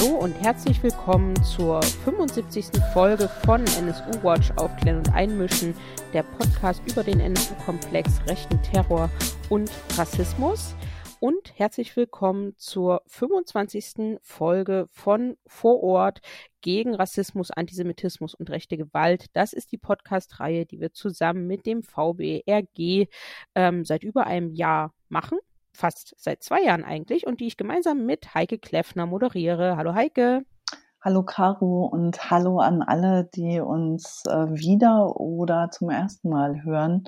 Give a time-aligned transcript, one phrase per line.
[0.00, 2.66] Hallo und herzlich willkommen zur 75.
[2.92, 5.74] Folge von NSU Watch Aufklären und Einmischen,
[6.12, 9.10] der Podcast über den NSU-Komplex rechten Terror
[9.48, 10.76] und Rassismus.
[11.18, 14.18] Und herzlich willkommen zur 25.
[14.22, 16.20] Folge von Vor Ort
[16.60, 19.26] gegen Rassismus, Antisemitismus und rechte Gewalt.
[19.32, 23.08] Das ist die Podcast-Reihe, die wir zusammen mit dem VBRG
[23.56, 25.38] ähm, seit über einem Jahr machen
[25.78, 29.76] fast seit zwei Jahren eigentlich und die ich gemeinsam mit Heike Kleffner moderiere.
[29.76, 30.44] Hallo Heike.
[31.00, 37.04] Hallo Caro und hallo an alle, die uns äh, wieder oder zum ersten Mal hören.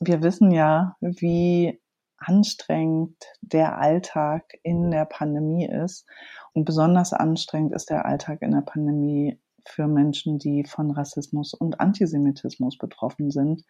[0.00, 1.80] Wir wissen ja, wie
[2.18, 6.06] anstrengend der Alltag in der Pandemie ist.
[6.52, 11.78] Und besonders anstrengend ist der Alltag in der Pandemie für Menschen, die von Rassismus und
[11.78, 13.62] Antisemitismus betroffen sind.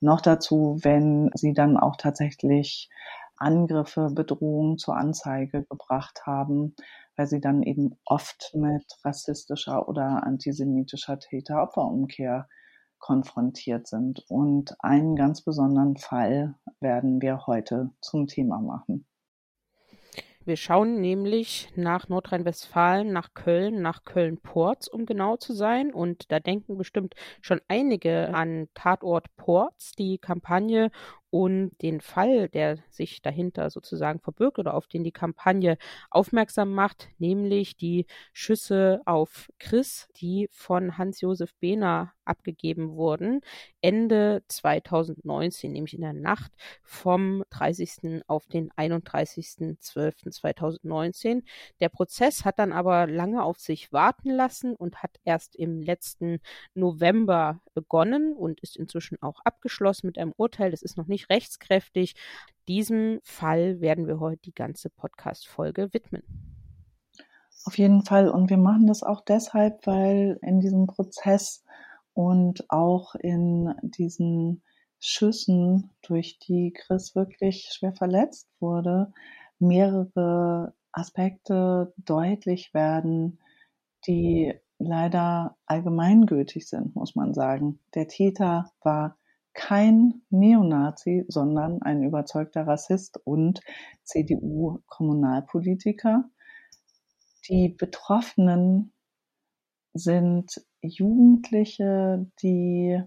[0.00, 2.90] Noch dazu, wenn sie dann auch tatsächlich
[3.38, 6.74] Angriffe, Bedrohungen zur Anzeige gebracht haben,
[7.16, 12.48] weil sie dann eben oft mit rassistischer oder antisemitischer Täter-Opfer-Umkehr
[12.98, 14.24] konfrontiert sind.
[14.28, 19.06] Und einen ganz besonderen Fall werden wir heute zum Thema machen.
[20.48, 25.92] Wir schauen nämlich nach Nordrhein-Westfalen, nach Köln, nach Köln-Ports, um genau zu sein.
[25.92, 30.90] Und da denken bestimmt schon einige an Tatort Ports, die Kampagne
[31.30, 35.76] und den Fall, der sich dahinter sozusagen verbirgt oder auf den die Kampagne
[36.10, 43.40] aufmerksam macht, nämlich die Schüsse auf Chris, die von Hans-Josef Behner abgegeben wurden,
[43.80, 48.22] Ende 2019, nämlich in der Nacht vom 30.
[48.26, 51.42] auf den 31.12.2019.
[51.80, 56.40] Der Prozess hat dann aber lange auf sich warten lassen und hat erst im letzten
[56.74, 60.70] November begonnen und ist inzwischen auch abgeschlossen mit einem Urteil.
[60.70, 62.14] Das ist noch nicht rechtskräftig.
[62.68, 66.22] Diesem Fall werden wir heute die ganze Podcast-Folge widmen.
[67.64, 68.28] Auf jeden Fall.
[68.30, 71.64] Und wir machen das auch deshalb, weil in diesem Prozess
[72.14, 74.62] und auch in diesen
[75.00, 79.12] Schüssen, durch die Chris wirklich schwer verletzt wurde,
[79.58, 83.38] mehrere Aspekte deutlich werden,
[84.06, 87.78] die leider allgemeingültig sind, muss man sagen.
[87.94, 89.16] Der Täter war
[89.58, 93.60] kein Neonazi, sondern ein überzeugter Rassist und
[94.04, 96.30] CDU-Kommunalpolitiker.
[97.48, 98.92] Die Betroffenen
[99.94, 103.02] sind Jugendliche, die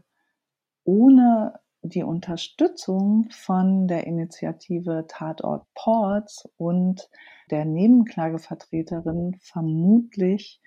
[0.84, 7.10] ohne die Unterstützung von der Initiative Tatort Ports und
[7.50, 10.60] der Nebenklagevertreterin vermutlich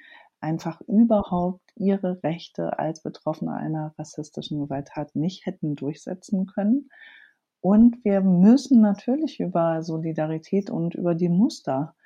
[0.44, 6.90] einfach überhaupt ihre Rechte als Betroffene einer rassistischen Gewalttat nicht hätten durchsetzen können.
[7.60, 11.96] Und wir müssen natürlich über Solidarität und über die Muster,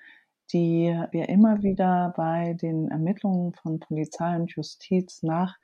[0.53, 5.57] die wir immer wieder bei den Ermittlungen von Polizei und Justiz nach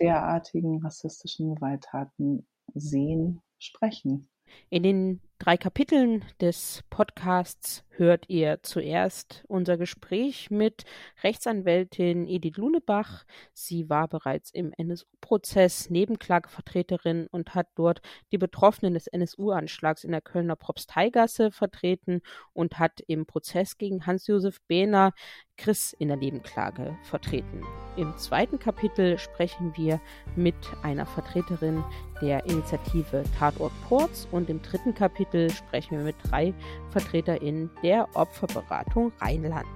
[0.00, 2.44] derartigen rassistischen Gewalttaten
[2.74, 4.28] sehen, sprechen.
[4.68, 10.84] In den drei Kapiteln des Podcasts hört ihr zuerst unser Gespräch mit
[11.22, 13.24] Rechtsanwältin Edith Lunebach.
[13.52, 18.00] Sie war bereits im NSU-Prozess Nebenklagevertreterin und hat dort
[18.32, 22.20] die Betroffenen des NSU-Anschlags in der Kölner Propsteigasse vertreten
[22.52, 25.12] und hat im Prozess gegen Hans-Josef Behner
[25.56, 27.62] Chris in der Nebenklage vertreten.
[27.96, 30.00] Im zweiten Kapitel sprechen wir
[30.36, 31.82] mit einer Vertreterin
[32.20, 36.54] der Initiative Tatort Ports und im dritten Kapitel sprechen wir mit drei
[36.90, 39.66] VertreterInnen der Opferberatung Rheinland.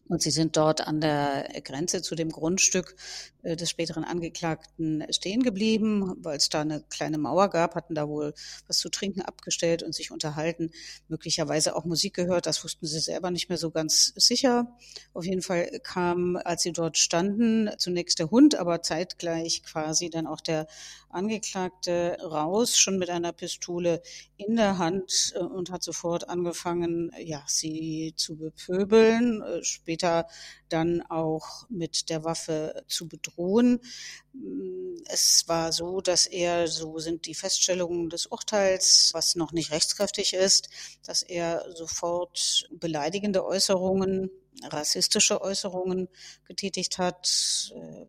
[0.08, 2.96] und sie sind dort an der Grenze zu dem Grundstück
[3.42, 8.34] des späteren Angeklagten stehen geblieben, weil es da eine kleine Mauer gab, hatten da wohl
[8.66, 10.70] was zu trinken abgestellt und sich unterhalten,
[11.08, 14.76] möglicherweise auch Musik gehört, das wussten sie selber nicht mehr so ganz sicher.
[15.14, 20.26] Auf jeden Fall kam, als sie dort standen, zunächst der Hund, aber zeitgleich quasi dann
[20.26, 20.66] auch der
[21.10, 24.02] Angeklagte raus, schon mit einer Pistole
[24.36, 30.26] in der Hand äh, und hat sofort angefangen, ja, sie zu bepöbeln, äh, später
[30.68, 33.27] dann auch mit der Waffe zu bedrohen.
[33.36, 39.70] Mm, es war so, dass er, so sind die Feststellungen des Urteils, was noch nicht
[39.70, 40.68] rechtskräftig ist,
[41.04, 44.30] dass er sofort beleidigende Äußerungen,
[44.64, 46.08] rassistische Äußerungen
[46.44, 48.06] getätigt hat, äh,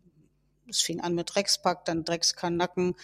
[0.69, 2.95] es fing an mit Dreckspack, dann Dreckskanacken,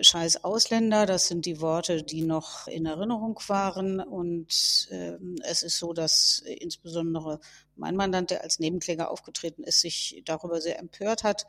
[0.00, 1.06] scheiß Ausländer.
[1.06, 4.00] Das sind die Worte, die noch in Erinnerung waren.
[4.00, 7.40] Und äh, es ist so, dass insbesondere
[7.76, 11.46] mein Mandant, der als Nebenkläger aufgetreten ist, sich darüber sehr empört hat.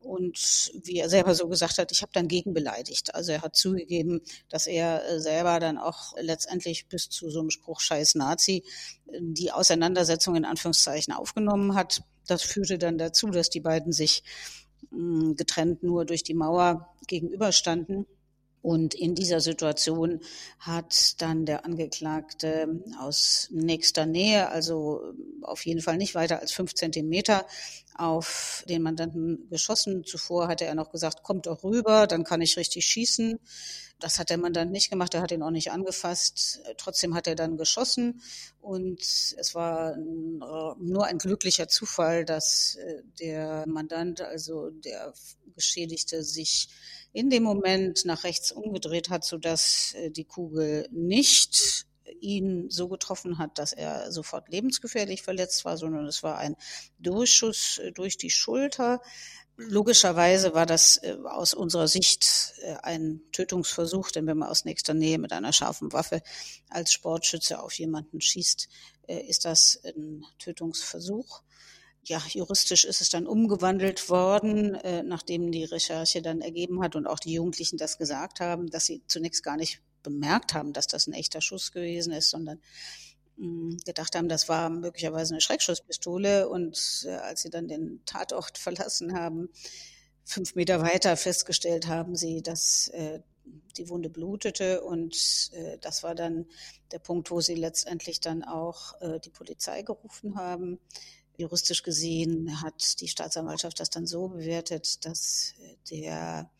[0.00, 3.14] Und wie er selber so gesagt hat, ich habe dann gegenbeleidigt.
[3.14, 4.20] Also er hat zugegeben,
[4.50, 8.64] dass er selber dann auch letztendlich bis zu so einem Spruch Scheiß Nazi
[9.18, 12.02] die Auseinandersetzung in Anführungszeichen aufgenommen hat.
[12.26, 14.22] Das führte dann dazu, dass die beiden sich
[15.36, 18.06] getrennt nur durch die Mauer gegenüberstanden.
[18.62, 20.20] Und in dieser Situation
[20.58, 26.72] hat dann der Angeklagte aus nächster Nähe, also auf jeden Fall nicht weiter als fünf
[26.72, 27.46] Zentimeter,
[27.94, 30.02] auf den Mandanten geschossen.
[30.04, 33.38] Zuvor hatte er noch gesagt, kommt doch rüber, dann kann ich richtig schießen.
[34.00, 36.60] Das hat der Mandant nicht gemacht, er hat ihn auch nicht angefasst.
[36.76, 38.20] Trotzdem hat er dann geschossen
[38.60, 45.14] und es war nur ein glücklicher Zufall, dass äh, der Mandant, also der
[45.54, 46.68] Geschädigte, sich
[47.12, 51.86] in dem Moment nach rechts umgedreht hat, sodass äh, die Kugel nicht
[52.20, 56.56] ihn so getroffen hat, dass er sofort lebensgefährlich verletzt war, sondern es war ein
[56.98, 59.00] Durchschuss äh, durch die Schulter.
[59.56, 64.94] Logischerweise war das äh, aus unserer Sicht äh, ein Tötungsversuch, denn wenn man aus nächster
[64.94, 66.22] Nähe mit einer scharfen Waffe
[66.68, 68.68] als Sportschütze auf jemanden schießt,
[69.06, 71.42] äh, ist das ein Tötungsversuch.
[72.02, 74.76] Ja, juristisch ist es dann umgewandelt worden,
[75.08, 79.02] nachdem die Recherche dann ergeben hat und auch die Jugendlichen das gesagt haben, dass sie
[79.06, 82.60] zunächst gar nicht bemerkt haben, dass das ein echter Schuss gewesen ist, sondern
[83.84, 86.48] gedacht haben, das war möglicherweise eine Schreckschusspistole.
[86.48, 89.48] Und äh, als sie dann den Tatort verlassen haben,
[90.24, 93.20] fünf Meter weiter festgestellt haben sie, dass äh,
[93.76, 94.82] die Wunde blutete.
[94.82, 96.46] Und äh, das war dann
[96.92, 100.78] der Punkt, wo sie letztendlich dann auch äh, die Polizei gerufen haben.
[101.36, 106.50] Juristisch gesehen hat die Staatsanwaltschaft das dann so bewertet, dass äh, der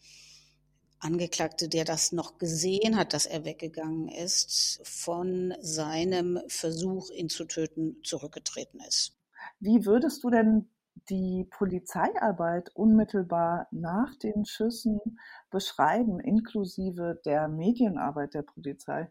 [1.05, 7.45] Angeklagte, der das noch gesehen hat, dass er weggegangen ist, von seinem Versuch, ihn zu
[7.45, 9.17] töten, zurückgetreten ist.
[9.61, 10.71] Wie würdest du denn
[11.11, 15.01] die Polizeiarbeit unmittelbar nach den Schüssen
[15.51, 19.11] beschreiben, inklusive der Medienarbeit der Polizei?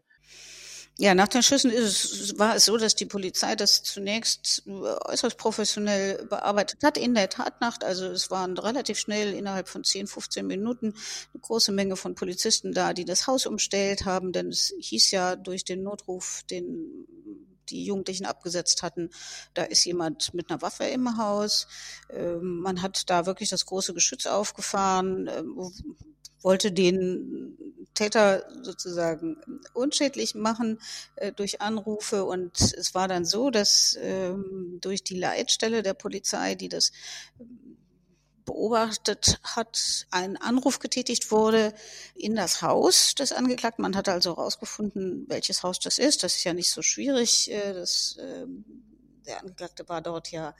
[0.96, 5.36] Ja, nach den Schüssen es, war es so, dass die Polizei das zunächst äh, äußerst
[5.36, 7.82] professionell bearbeitet hat in der Tatnacht.
[7.82, 10.94] Also es waren relativ schnell innerhalb von 10, 15 Minuten
[11.32, 15.34] eine große Menge von Polizisten da, die das Haus umstellt haben, denn es hieß ja
[15.34, 17.06] durch den Notruf, den
[17.70, 19.10] die Jugendlichen abgesetzt hatten,
[19.54, 21.66] da ist jemand mit einer Waffe im Haus.
[22.10, 25.58] Ähm, man hat da wirklich das große Geschütz aufgefahren, ähm,
[26.44, 27.56] wollte den
[27.94, 29.36] Täter sozusagen
[29.72, 30.80] unschädlich machen
[31.16, 32.24] äh, durch Anrufe.
[32.24, 36.92] Und es war dann so, dass ähm, durch die Leitstelle der Polizei, die das
[37.40, 37.78] ähm,
[38.44, 41.72] beobachtet hat, ein Anruf getätigt wurde
[42.14, 43.82] in das Haus des Angeklagten.
[43.82, 46.22] Man hat also herausgefunden, welches Haus das ist.
[46.22, 47.50] Das ist ja nicht so schwierig.
[47.50, 48.46] Äh, das, äh,
[49.26, 50.54] der Angeklagte war dort ja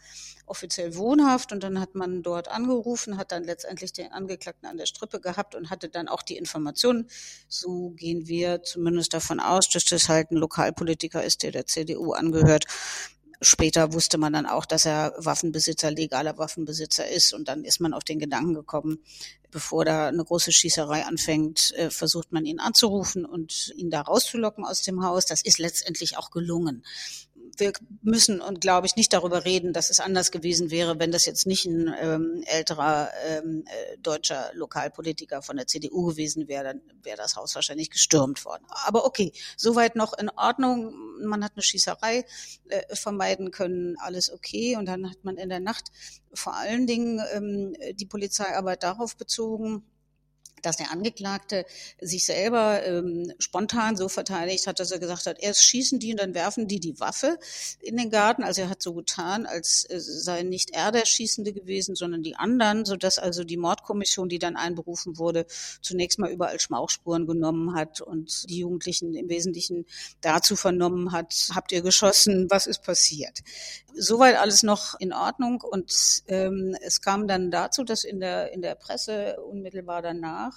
[0.47, 4.87] offiziell wohnhaft und dann hat man dort angerufen, hat dann letztendlich den Angeklagten an der
[4.87, 7.09] Strippe gehabt und hatte dann auch die Informationen.
[7.49, 12.12] So gehen wir zumindest davon aus, dass das halt ein Lokalpolitiker ist, der der CDU
[12.12, 12.64] angehört.
[13.40, 17.92] Später wusste man dann auch, dass er Waffenbesitzer, legaler Waffenbesitzer ist und dann ist man
[17.92, 19.00] auf den Gedanken gekommen,
[19.50, 24.64] bevor da eine große Schießerei anfängt, äh, versucht man ihn anzurufen und ihn da rauszulocken
[24.64, 25.26] aus dem Haus.
[25.26, 26.85] Das ist letztendlich auch gelungen
[27.61, 31.25] wir müssen und glaube ich nicht darüber reden, dass es anders gewesen wäre, wenn das
[31.25, 36.80] jetzt nicht ein ähm, älterer ähm, äh, deutscher Lokalpolitiker von der CDU gewesen wäre, dann
[37.02, 38.64] wäre das Haus wahrscheinlich gestürmt worden.
[38.68, 40.94] Aber okay, soweit noch in Ordnung.
[41.25, 42.25] Man hat eine Schießerei
[42.68, 44.76] äh, vermeiden können, alles okay.
[44.76, 45.90] Und dann hat man in der Nacht
[46.32, 49.84] vor allen Dingen ähm, die Polizeiarbeit darauf bezogen,
[50.64, 51.64] dass der Angeklagte
[52.00, 56.21] sich selber ähm, spontan so verteidigt hat, dass er gesagt hat, erst schießen die und
[56.21, 57.38] dann werfen die die Waffe
[57.80, 58.42] in den Garten.
[58.42, 62.37] Also er hat so getan, als äh, sei nicht er der Schießende gewesen, sondern die
[62.37, 65.47] anderen, so dass also die Mordkommission, die dann einberufen wurde,
[65.83, 69.87] zunächst mal überall Schmauchspuren genommen hat und die Jugendlichen im Wesentlichen
[70.21, 73.40] dazu vernommen hat, habt ihr geschossen, was ist passiert?
[73.97, 78.61] Soweit alles noch in Ordnung und ähm, es kam dann dazu, dass in der in
[78.61, 80.53] der Presse unmittelbar danach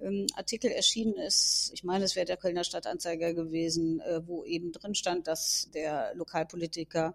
[0.00, 4.72] ähm, Artikel erschienen ist, ich meine, es wäre der Kölner Stadtanzeiger gewesen, äh, wo eben
[4.72, 7.14] drin stand, dass der Lokalpolitiker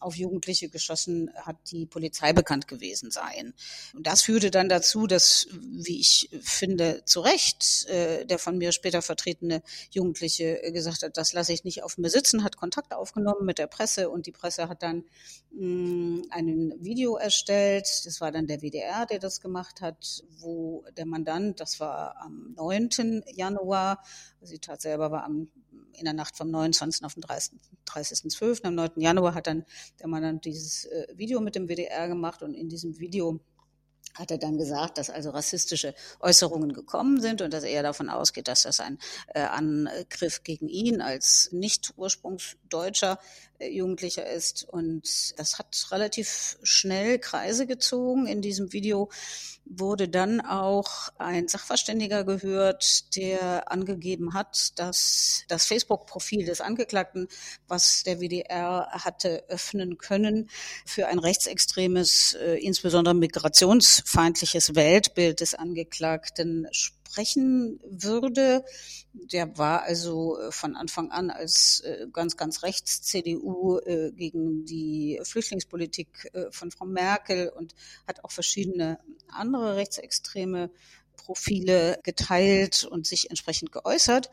[0.00, 3.54] auf Jugendliche geschossen hat, die Polizei bekannt gewesen seien.
[3.94, 8.72] Und das führte dann dazu, dass, wie ich finde, zu Recht äh, der von mir
[8.72, 13.44] später vertretene Jugendliche gesagt hat, das lasse ich nicht auf mir sitzen, hat Kontakt aufgenommen
[13.44, 15.04] mit der Presse und die Presse hat dann
[15.50, 17.86] mh, mm, ein Video erstellt.
[18.04, 22.54] Das war dann der WDR, der das gemacht hat, wo der Mandant, das war am
[22.56, 23.22] 9.
[23.34, 24.02] Januar,
[24.40, 25.48] die Tat selber war am
[25.98, 27.04] in der Nacht vom 29.
[27.04, 27.50] auf den 30.12.
[27.86, 28.64] 30.
[28.64, 28.90] Am 9.
[28.96, 29.64] Januar hat dann
[30.00, 33.40] der Mann dann dieses äh, Video mit dem WDR gemacht und in diesem Video
[34.18, 38.48] hat er dann gesagt, dass also rassistische Äußerungen gekommen sind und dass er davon ausgeht,
[38.48, 38.98] dass das ein
[39.34, 43.18] äh, Angriff gegen ihn als nicht ursprungsdeutscher
[43.58, 44.64] äh, Jugendlicher ist.
[44.64, 48.26] Und das hat relativ schnell Kreise gezogen.
[48.26, 49.08] In diesem Video
[49.64, 57.28] wurde dann auch ein Sachverständiger gehört, der angegeben hat, dass das Facebook-Profil des Angeklagten,
[57.66, 60.48] was der WDR hatte öffnen können,
[60.86, 63.14] für ein rechtsextremes, äh, insbesondere
[64.08, 68.64] migrationsfeindliches Weltbild des Angeklagten sprechen würde.
[69.12, 74.64] Der war also äh, von Anfang an als äh, ganz, ganz rechts CDU äh, gegen
[74.64, 77.74] die Flüchtlingspolitik von Frau Merkel und
[78.06, 78.98] hat auch verschiedene
[79.28, 80.70] andere rechtsextreme
[81.16, 84.30] Profile geteilt und sich entsprechend geäußert.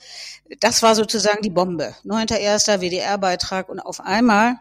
[0.60, 1.96] Das war sozusagen die Bombe.
[2.06, 2.80] 9.1.
[2.80, 4.60] WDR-Beitrag und auf einmal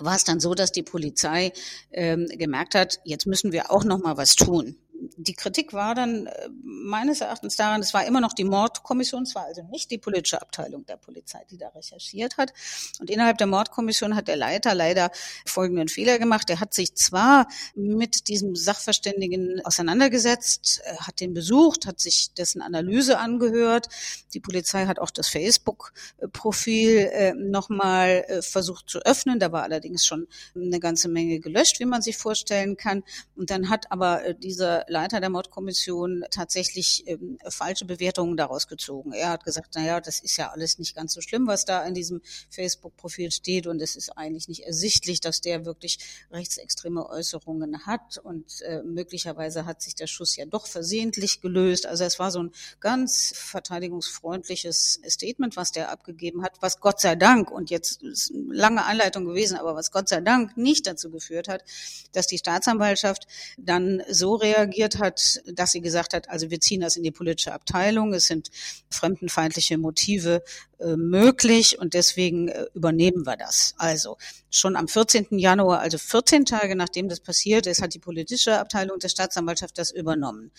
[0.00, 1.52] war es dann so, dass die Polizei
[1.92, 4.76] ähm, gemerkt hat, jetzt müssen wir auch noch mal was tun
[5.16, 9.34] die Kritik war dann äh, meines Erachtens daran, es war immer noch die Mordkommission, es
[9.34, 12.52] war also nicht die politische Abteilung der Polizei, die da recherchiert hat.
[13.00, 15.10] Und innerhalb der Mordkommission hat der Leiter leider
[15.44, 16.50] folgenden Fehler gemacht.
[16.50, 23.18] Er hat sich zwar mit diesem Sachverständigen auseinandergesetzt, hat den besucht, hat sich dessen Analyse
[23.18, 23.88] angehört.
[24.34, 29.38] Die Polizei hat auch das Facebook-Profil äh, nochmal äh, versucht zu öffnen.
[29.38, 33.02] Da war allerdings schon eine ganze Menge gelöscht, wie man sich vorstellen kann.
[33.34, 39.12] Und dann hat aber dieser Leiter der Mordkommission tatsächlich ähm, falsche Bewertungen daraus gezogen.
[39.12, 41.84] Er hat gesagt, na ja, das ist ja alles nicht ganz so schlimm, was da
[41.84, 45.98] in diesem Facebook-Profil steht und es ist eigentlich nicht ersichtlich, dass der wirklich
[46.30, 51.84] rechtsextreme Äußerungen hat und äh, möglicherweise hat sich der Schuss ja doch versehentlich gelöst.
[51.84, 57.16] Also es war so ein ganz verteidigungsfreundliches Statement, was der abgegeben hat, was Gott sei
[57.16, 61.10] Dank und jetzt ist eine lange Einleitung gewesen, aber was Gott sei Dank nicht dazu
[61.10, 61.64] geführt hat,
[62.12, 63.26] dass die Staatsanwaltschaft
[63.58, 67.10] dann so reagiert, reagiert hat, dass sie gesagt hat, also wir ziehen das in die
[67.10, 68.50] politische Abteilung, es sind
[68.90, 70.42] fremdenfeindliche Motive
[70.78, 73.74] äh, möglich und deswegen äh, übernehmen wir das.
[73.78, 74.16] Also
[74.50, 75.38] schon am 14.
[75.38, 79.90] Januar, also 14 Tage nachdem das passiert ist, hat die politische Abteilung der Staatsanwaltschaft das
[79.90, 80.50] übernommen.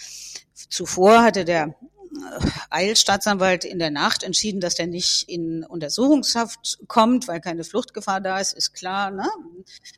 [0.70, 1.76] Zuvor hatte der
[2.70, 8.40] Eilstaatsanwalt in der Nacht entschieden, dass der nicht in Untersuchungshaft kommt, weil keine Fluchtgefahr da
[8.40, 9.12] ist, ist klar.
[9.12, 9.28] Ne?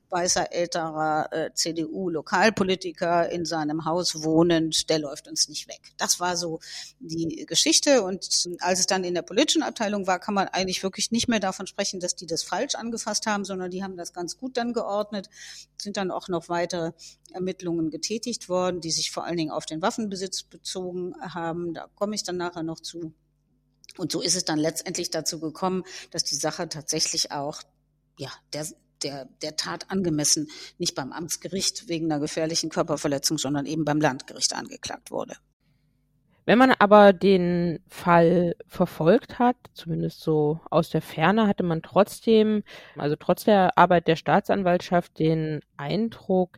[0.09, 5.81] Weißer älterer äh, CDU-Lokalpolitiker in seinem Haus wohnend, der läuft uns nicht weg.
[5.97, 6.59] Das war so
[6.99, 8.03] die Geschichte.
[8.03, 11.39] Und als es dann in der politischen Abteilung war, kann man eigentlich wirklich nicht mehr
[11.39, 14.73] davon sprechen, dass die das falsch angefasst haben, sondern die haben das ganz gut dann
[14.73, 15.29] geordnet,
[15.81, 16.91] sind dann auch noch weitere
[17.31, 21.74] Ermittlungen getätigt worden, die sich vor allen Dingen auf den Waffenbesitz bezogen haben.
[21.74, 23.13] Da komme ich dann nachher noch zu.
[23.98, 27.62] Und so ist es dann letztendlich dazu gekommen, dass die Sache tatsächlich auch,
[28.17, 28.67] ja, der,
[29.03, 34.53] der, der Tat angemessen nicht beim Amtsgericht wegen einer gefährlichen Körperverletzung, sondern eben beim Landgericht
[34.53, 35.36] angeklagt wurde.
[36.49, 42.63] Wenn man aber den Fall verfolgt hat, zumindest so aus der Ferne, hatte man trotzdem,
[42.97, 46.57] also trotz der Arbeit der Staatsanwaltschaft, den Eindruck,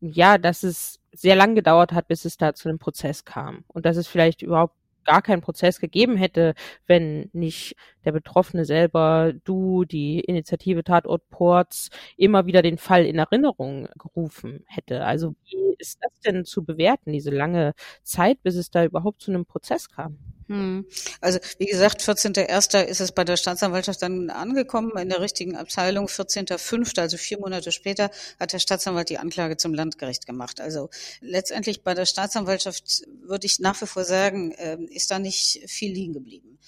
[0.00, 3.64] ja, dass es sehr lang gedauert hat, bis es da zu einem Prozess kam.
[3.66, 6.54] Und dass es vielleicht überhaupt gar keinen Prozess gegeben hätte,
[6.86, 13.18] wenn nicht der Betroffene selber, du, die Initiative Tatort Ports immer wieder den Fall in
[13.18, 15.04] Erinnerung gerufen hätte.
[15.04, 19.30] Also wie ist das denn zu bewerten, diese lange Zeit, bis es da überhaupt zu
[19.32, 20.18] einem Prozess kam?
[20.52, 20.86] Hm.
[21.20, 22.84] Also wie gesagt, 14.01.
[22.84, 26.06] ist es bei der Staatsanwaltschaft dann angekommen in der richtigen Abteilung.
[26.06, 30.60] 14.05., also vier Monate später, hat der Staatsanwalt die Anklage zum Landgericht gemacht.
[30.60, 30.90] Also
[31.20, 35.92] letztendlich bei der Staatsanwaltschaft würde ich nach wie vor sagen, ähm, ist da nicht viel
[35.92, 36.58] liegen geblieben.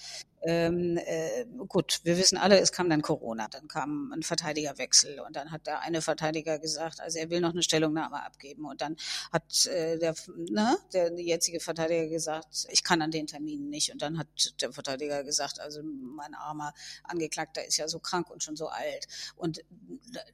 [0.47, 5.35] Ähm, äh, gut, wir wissen alle, es kam dann Corona, dann kam ein Verteidigerwechsel und
[5.35, 8.95] dann hat der eine Verteidiger gesagt, also er will noch eine Stellungnahme abgeben und dann
[9.31, 14.03] hat äh, der, ne, der jetzige Verteidiger gesagt, ich kann an den Terminen nicht und
[14.03, 14.27] dann hat
[14.61, 16.73] der Verteidiger gesagt, also mein armer
[17.03, 19.07] Angeklagter ist ja so krank und schon so alt.
[19.35, 19.63] Und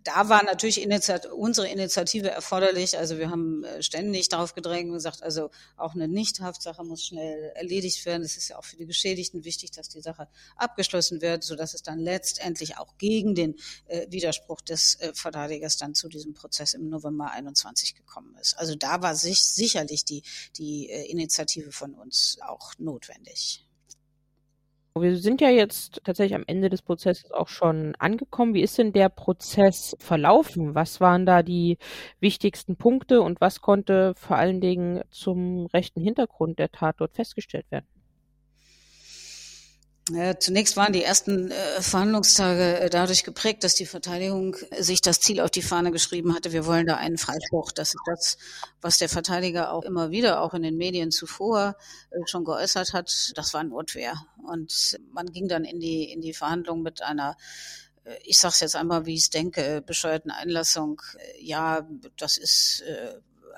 [0.03, 4.95] da war natürlich Initiat unsere Initiative erforderlich, also wir haben äh, ständig darauf gedrängt und
[4.95, 8.85] gesagt, also auch eine Nichthaftsache muss schnell erledigt werden, es ist ja auch für die
[8.85, 13.35] Geschädigten wichtig, dass die die Sache abgeschlossen wird, so dass es dann letztendlich auch gegen
[13.35, 13.55] den
[13.85, 18.57] äh, Widerspruch des äh, Verteidigers dann zu diesem Prozess im November 21 gekommen ist.
[18.57, 20.23] Also da war sich sicherlich die,
[20.57, 23.65] die äh, Initiative von uns auch notwendig.
[24.93, 28.53] Wir sind ja jetzt tatsächlich am Ende des Prozesses auch schon angekommen.
[28.53, 30.75] Wie ist denn der Prozess verlaufen?
[30.75, 31.77] Was waren da die
[32.19, 37.71] wichtigsten Punkte und was konnte vor allen Dingen zum rechten Hintergrund der Tat dort festgestellt
[37.71, 37.87] werden?
[40.09, 45.19] Ja, zunächst waren die ersten äh, Verhandlungstage äh, dadurch geprägt, dass die Verteidigung sich das
[45.19, 47.71] Ziel auf die Fahne geschrieben hatte, wir wollen da einen Freispruch.
[47.71, 48.37] Das ist das,
[48.81, 51.75] was der Verteidiger auch immer wieder, auch in den Medien zuvor
[52.09, 53.31] äh, schon geäußert hat.
[53.35, 54.15] Das war Notwehr.
[54.43, 57.37] Und man ging dann in die, in die Verhandlung mit einer
[58.03, 61.01] äh, ich sage es jetzt einmal, wie ich es denke, bescheuerten Einlassung.
[61.17, 63.13] Äh, ja, das ist äh,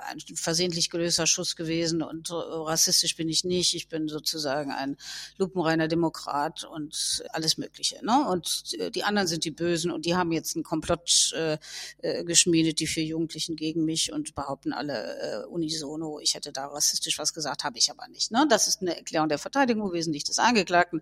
[0.05, 3.73] ein versehentlich gelöster Schuss gewesen und rassistisch bin ich nicht.
[3.73, 4.97] Ich bin sozusagen ein
[5.37, 8.03] lupenreiner Demokrat und alles Mögliche.
[8.05, 8.27] Ne?
[8.29, 11.57] Und die anderen sind die Bösen und die haben jetzt einen Komplott äh,
[11.99, 16.67] äh, geschmiedet, die vier Jugendlichen gegen mich und behaupten alle äh, unisono, ich hätte da
[16.67, 18.31] rassistisch was gesagt, habe ich aber nicht.
[18.31, 18.45] Ne?
[18.49, 21.01] Das ist eine Erklärung der Verteidigung wesentlich des Angeklagten,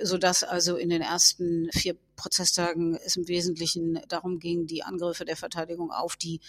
[0.00, 5.36] sodass also in den ersten vier Prozesstagen es im Wesentlichen darum ging, die Angriffe der
[5.36, 6.40] Verteidigung auf die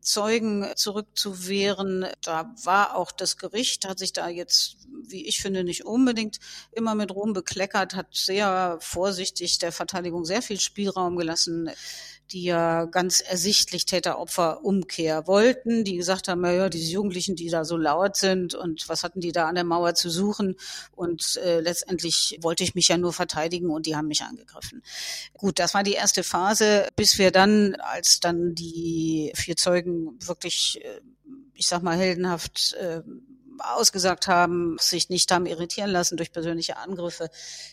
[0.00, 2.06] Zeugen zurückzuwehren.
[2.22, 6.38] Da war auch das Gericht, hat sich da jetzt, wie ich finde, nicht unbedingt
[6.70, 11.70] immer mit Ruhm bekleckert, hat sehr vorsichtig der Verteidigung sehr viel Spielraum gelassen
[12.30, 17.76] die ja ganz ersichtlich Täter-Opfer-Umkehr wollten, die gesagt haben, ja, diese Jugendlichen, die da so
[17.76, 20.56] laut sind und was hatten die da an der Mauer zu suchen
[20.92, 24.82] und äh, letztendlich wollte ich mich ja nur verteidigen und die haben mich angegriffen.
[25.34, 30.80] Gut, das war die erste Phase, bis wir dann, als dann die vier Zeugen wirklich,
[30.84, 31.00] äh,
[31.54, 33.02] ich sag mal, heldenhaft äh,
[33.58, 37.28] ausgesagt haben, sich nicht haben irritieren lassen durch persönliche Angriffe.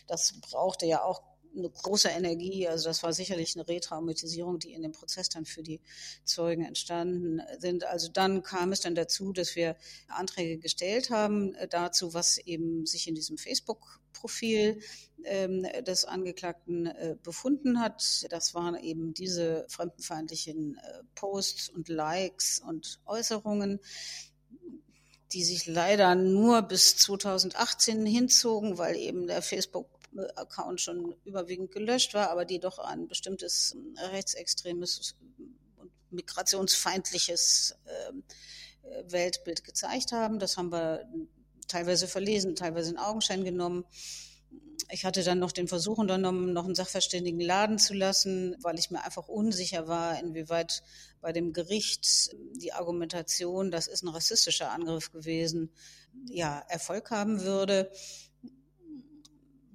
[0.06, 1.22] Das brauchte ja auch
[1.56, 2.68] eine große Energie.
[2.68, 5.80] Also das war sicherlich eine Retraumatisierung, die in dem Prozess dann für die
[6.24, 7.84] Zeugen entstanden sind.
[7.84, 9.76] Also dann kam es dann dazu, dass wir
[10.08, 14.80] Anträge gestellt haben äh, dazu, was eben sich in diesem Facebook-Profil
[15.24, 18.26] ähm, des Angeklagten äh, befunden hat.
[18.30, 23.80] Das waren eben diese fremdenfeindlichen äh, Posts und Likes und Äußerungen
[25.32, 29.95] die sich leider nur bis 2018 hinzogen, weil eben der Facebook
[30.36, 35.16] Account schon überwiegend gelöscht war, aber die doch ein bestimmtes ähm, rechtsextremes
[35.76, 38.24] und migrationsfeindliches ähm,
[38.82, 40.38] äh, Weltbild gezeigt haben.
[40.38, 41.08] Das haben wir
[41.68, 43.84] teilweise verlesen, teilweise in Augenschein genommen.
[44.90, 48.90] Ich hatte dann noch den Versuch unternommen, noch einen Sachverständigen laden zu lassen, weil ich
[48.90, 50.82] mir einfach unsicher war, inwieweit
[51.20, 55.72] bei dem Gericht die Argumentation, das ist ein rassistischer Angriff gewesen,
[56.28, 57.90] ja, Erfolg haben würde.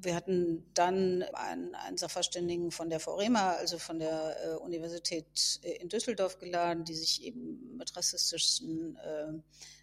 [0.03, 5.73] Wir hatten dann einen, einen Sachverständigen von der VOREMA, also von der äh, Universität äh,
[5.73, 9.33] in Düsseldorf geladen, die sich eben mit rassistischen äh,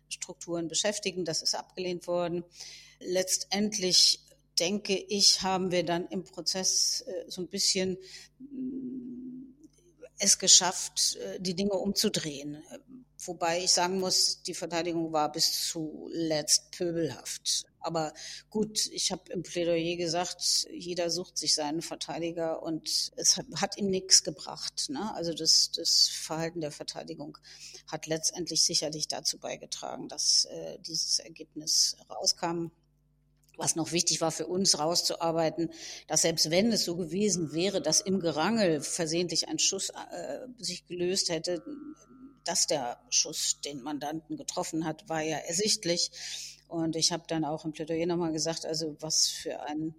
[0.09, 1.24] Strukturen beschäftigen.
[1.24, 2.44] Das ist abgelehnt worden.
[3.00, 4.20] Letztendlich
[4.59, 7.96] denke ich, haben wir dann im Prozess äh, so ein bisschen
[8.38, 9.54] mm,
[10.18, 12.62] es geschafft, äh, die Dinge umzudrehen.
[13.24, 17.67] Wobei ich sagen muss, die Verteidigung war bis zuletzt pöbelhaft.
[17.81, 18.12] Aber
[18.51, 23.79] gut, ich habe im Plädoyer gesagt, jeder sucht sich seinen Verteidiger und es hat, hat
[23.79, 24.88] ihm nichts gebracht.
[24.88, 25.14] Ne?
[25.14, 27.38] Also das, das Verhalten der Verteidigung
[27.87, 32.71] hat letztendlich sicherlich dazu beigetragen, dass äh, dieses Ergebnis rauskam
[33.59, 35.71] was noch wichtig war für uns rauszuarbeiten,
[36.07, 40.87] dass selbst wenn es so gewesen wäre, dass im Gerangel versehentlich ein Schuss äh, sich
[40.87, 41.62] gelöst hätte,
[42.45, 46.11] dass der Schuss den Mandanten getroffen hat, war ja ersichtlich.
[46.68, 49.94] Und ich habe dann auch im Plädoyer nochmal gesagt, also was für ein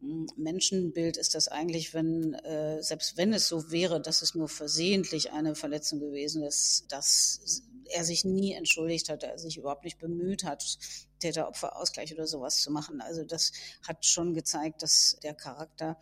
[0.00, 4.48] hm, Menschenbild ist das eigentlich, wenn, äh, selbst wenn es so wäre, dass es nur
[4.48, 9.98] versehentlich eine Verletzung gewesen ist, dass er sich nie entschuldigt hat, er sich überhaupt nicht
[9.98, 10.78] bemüht hat,
[11.20, 13.00] Täter-Opfer-Ausgleich oder sowas zu machen.
[13.00, 13.52] Also das
[13.86, 15.98] hat schon gezeigt, dass der Charakter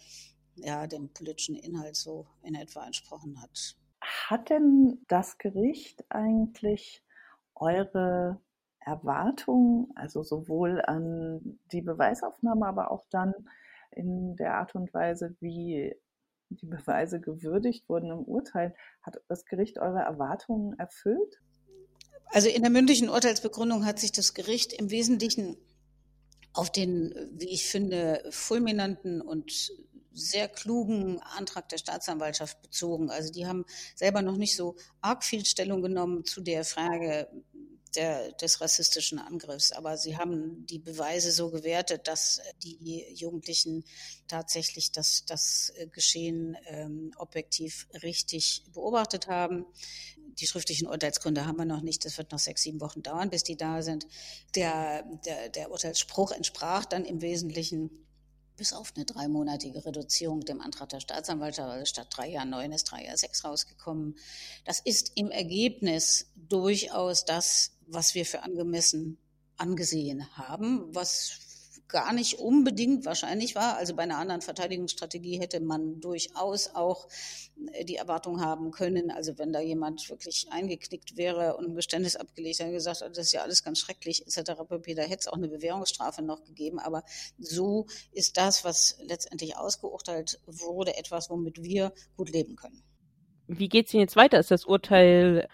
[0.56, 3.76] ja dem politischen Inhalt so in etwa entsprochen hat.
[4.00, 7.02] Hat denn das Gericht eigentlich
[7.54, 8.40] eure
[8.86, 13.34] Erwartungen, also sowohl an die Beweisaufnahme, aber auch dann
[13.90, 15.94] in der Art und Weise, wie
[16.50, 21.40] die Beweise gewürdigt wurden im Urteil, hat das Gericht eure Erwartungen erfüllt?
[22.26, 25.56] Also in der mündlichen Urteilsbegründung hat sich das Gericht im Wesentlichen
[26.52, 29.72] auf den, wie ich finde, fulminanten und
[30.12, 33.10] sehr klugen Antrag der Staatsanwaltschaft bezogen.
[33.10, 33.64] Also die haben
[33.96, 37.28] selber noch nicht so arg viel Stellung genommen zu der Frage
[37.96, 39.72] der, des rassistischen Angriffs.
[39.72, 43.84] Aber sie haben die Beweise so gewertet, dass die Jugendlichen
[44.28, 49.66] tatsächlich das, das Geschehen ähm, objektiv richtig beobachtet haben.
[50.38, 52.04] Die schriftlichen Urteilsgründe haben wir noch nicht.
[52.04, 54.06] Das wird noch sechs, sieben Wochen dauern, bis die da sind.
[54.54, 57.90] Der, der, der Urteilsspruch entsprach dann im Wesentlichen
[58.56, 62.84] bis auf eine dreimonatige Reduzierung dem Antrag der Staatsanwaltschaft, also statt drei Jahren neun ist
[62.84, 64.16] drei Jahre sechs rausgekommen.
[64.64, 69.18] Das ist im Ergebnis durchaus das, was wir für angemessen
[69.56, 71.40] angesehen haben, was
[71.88, 73.76] gar nicht unbedingt wahrscheinlich war.
[73.76, 77.08] Also bei einer anderen Verteidigungsstrategie hätte man durchaus auch
[77.72, 82.16] äh, die Erwartung haben können, also wenn da jemand wirklich eingeknickt wäre und ein Geständnis
[82.16, 84.52] abgelegt hat gesagt hat, das ist ja alles ganz schrecklich, etc.
[84.68, 86.78] pp., da hätte es auch eine Bewährungsstrafe noch gegeben.
[86.78, 87.04] Aber
[87.38, 92.82] so ist das, was letztendlich ausgeurteilt wurde, etwas, womit wir gut leben können.
[93.46, 94.40] Wie geht es Ihnen jetzt weiter?
[94.40, 95.48] Ist das Urteil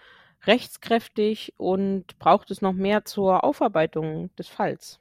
[0.47, 4.99] rechtskräftig und braucht es noch mehr zur Aufarbeitung des Falls?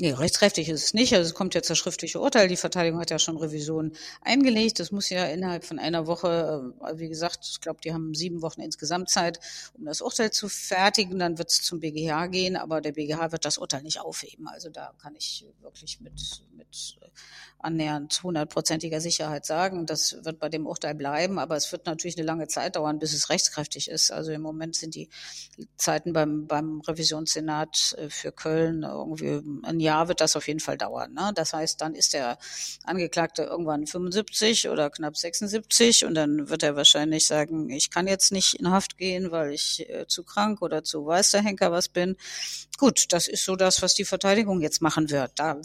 [0.00, 1.12] Nee, rechtskräftig ist es nicht.
[1.12, 2.46] Also es kommt jetzt das schriftliche Urteil.
[2.46, 4.78] Die Verteidigung hat ja schon Revision eingelegt.
[4.78, 8.40] Das muss ja innerhalb von einer Woche, äh, wie gesagt, ich glaube, die haben sieben
[8.40, 9.40] Wochen insgesamt Zeit,
[9.76, 11.18] um das Urteil zu fertigen.
[11.18, 14.46] Dann wird es zum BGH gehen, aber der BGH wird das Urteil nicht aufheben.
[14.46, 16.98] Also da kann ich wirklich mit, mit
[17.58, 21.40] annähernd hundertprozentiger Sicherheit sagen, das wird bei dem Urteil bleiben.
[21.40, 24.12] Aber es wird natürlich eine lange Zeit dauern, bis es rechtskräftig ist.
[24.12, 25.08] Also im Moment sind die
[25.76, 30.60] Zeiten beim, beim Revisionssenat äh, für Köln irgendwie ein Jahr Jahr wird das auf jeden
[30.60, 31.14] Fall dauern.
[31.14, 31.32] Ne?
[31.34, 32.38] Das heißt, dann ist der
[32.84, 38.30] Angeklagte irgendwann 75 oder knapp 76 und dann wird er wahrscheinlich sagen, ich kann jetzt
[38.32, 41.88] nicht in Haft gehen, weil ich äh, zu krank oder zu weiß der Henker was
[41.88, 42.16] bin.
[42.76, 45.32] Gut, das ist so das, was die Verteidigung jetzt machen wird.
[45.36, 45.56] Da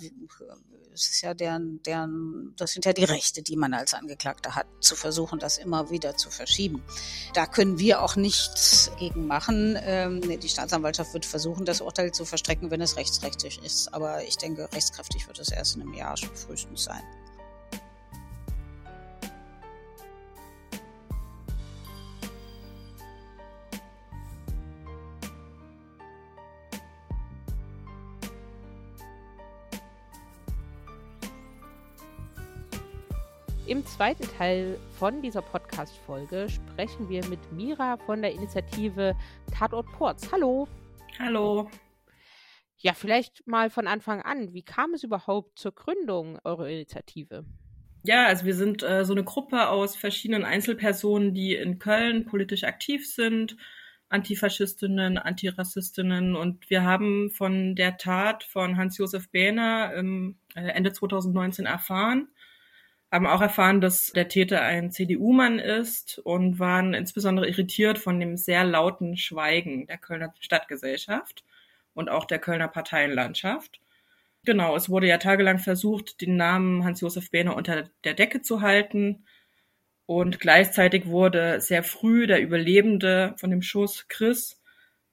[0.94, 4.68] es ist ja deren, deren, das sind ja die Rechte, die man als Angeklagter hat,
[4.80, 6.84] zu versuchen, das immer wieder zu verschieben.
[7.34, 9.78] Da können wir auch nichts gegen machen.
[9.82, 13.94] Ähm, die Staatsanwaltschaft wird versuchen, das Urteil zu verstrecken, wenn es rechtskräftig ist.
[13.94, 17.04] Aber ich denke, rechtskräftig wird es erst in einem Jahr frühestens sein.
[33.74, 39.16] Im zweiten Teil von dieser Podcast-Folge sprechen wir mit Mira von der Initiative
[39.52, 40.32] Tatort Ports.
[40.32, 40.68] Hallo.
[41.18, 41.68] Hallo.
[42.78, 44.54] Ja, vielleicht mal von Anfang an.
[44.54, 47.46] Wie kam es überhaupt zur Gründung eurer Initiative?
[48.04, 52.66] Ja, also wir sind äh, so eine Gruppe aus verschiedenen Einzelpersonen, die in Köln politisch
[52.66, 53.58] aktiv sind,
[54.08, 62.28] Antifaschistinnen, Antirassistinnen und wir haben von der Tat von Hans-Josef Behner ähm, Ende 2019 erfahren
[63.14, 68.38] haben auch erfahren, dass der Täter ein CDU-Mann ist und waren insbesondere irritiert von dem
[68.38, 71.44] sehr lauten Schweigen der Kölner Stadtgesellschaft
[71.94, 73.80] und auch der Kölner Parteienlandschaft.
[74.46, 79.26] Genau, es wurde ja tagelang versucht, den Namen Hans-Josef Behner unter der Decke zu halten.
[80.08, 84.60] Und gleichzeitig wurde sehr früh der Überlebende von dem Schuss Chris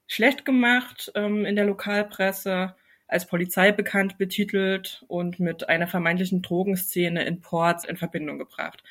[0.07, 2.75] schlecht gemacht ähm, in der Lokalpresse
[3.11, 8.83] als Polizei bekannt betitelt und mit einer vermeintlichen Drogenszene in Ports in Verbindung gebracht.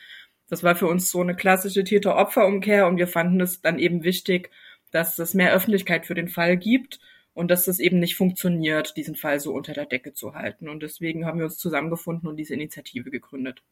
[0.49, 4.51] Das war für uns so eine klassische Täter-Opfer-Umkehr und wir fanden es dann eben wichtig,
[4.91, 7.01] dass es mehr Öffentlichkeit für den Fall gibt
[7.33, 10.69] und dass es eben nicht funktioniert, diesen Fall so unter der Decke zu halten.
[10.69, 13.63] Und deswegen haben wir uns zusammengefunden und diese Initiative gegründet.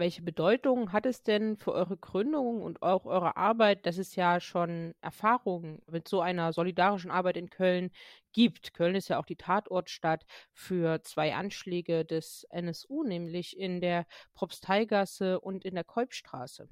[0.00, 4.40] Welche Bedeutung hat es denn für eure Gründung und auch eure Arbeit, dass es ja
[4.40, 7.90] schon Erfahrungen mit so einer solidarischen Arbeit in Köln
[8.32, 8.72] gibt?
[8.72, 15.38] Köln ist ja auch die Tatortstadt für zwei Anschläge des NSU, nämlich in der Propsteigasse
[15.38, 16.66] und in der Kolbstraße.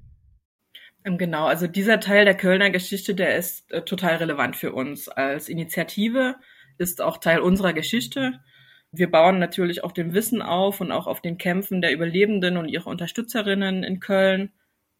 [1.05, 5.07] Ähm, genau, also dieser Teil der Kölner Geschichte, der ist äh, total relevant für uns
[5.07, 6.37] als Initiative,
[6.79, 8.39] ist auch Teil unserer Geschichte.
[8.91, 12.69] Wir bauen natürlich auf dem Wissen auf und auch auf den Kämpfen der Überlebenden und
[12.69, 14.51] ihrer Unterstützerinnen in Köln.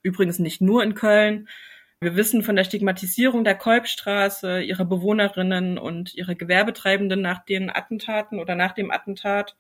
[0.04, 1.50] Übrigens nicht nur in Köln.
[2.02, 8.40] Wir wissen von der Stigmatisierung der Kolbstraße, ihrer Bewohnerinnen und ihrer Gewerbetreibenden nach den Attentaten
[8.40, 9.58] oder nach dem Attentat.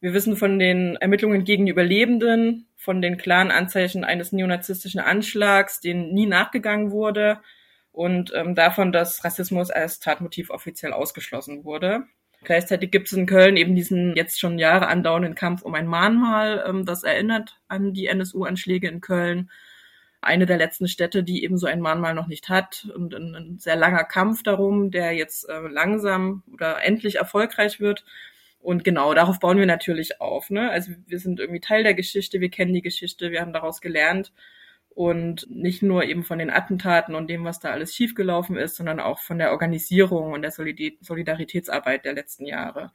[0.00, 6.14] Wir wissen von den Ermittlungen gegen Überlebenden, von den klaren Anzeichen eines neonazistischen Anschlags, denen
[6.14, 7.40] nie nachgegangen wurde
[7.92, 12.04] und ähm, davon, dass Rassismus als Tatmotiv offiziell ausgeschlossen wurde.
[12.44, 16.64] Gleichzeitig gibt es in Köln eben diesen jetzt schon Jahre andauernden Kampf um ein Mahnmal,
[16.66, 19.50] ähm, das erinnert an die NSU-Anschläge in Köln.
[20.20, 23.76] Eine der letzten Städte, die eben so ein Mahnmal noch nicht hat und ein, sehr
[23.76, 28.04] langer Kampf darum, der jetzt äh, langsam oder endlich erfolgreich wird.
[28.60, 30.50] Und genau, darauf bauen wir natürlich auf.
[30.50, 30.70] Ne?
[30.70, 34.32] Also wir sind irgendwie Teil der Geschichte, wir kennen die Geschichte, wir haben daraus gelernt
[34.98, 38.98] und nicht nur eben von den Attentaten und dem, was da alles schiefgelaufen ist, sondern
[38.98, 42.90] auch von der Organisierung und der Solidaritätsarbeit der letzten Jahre,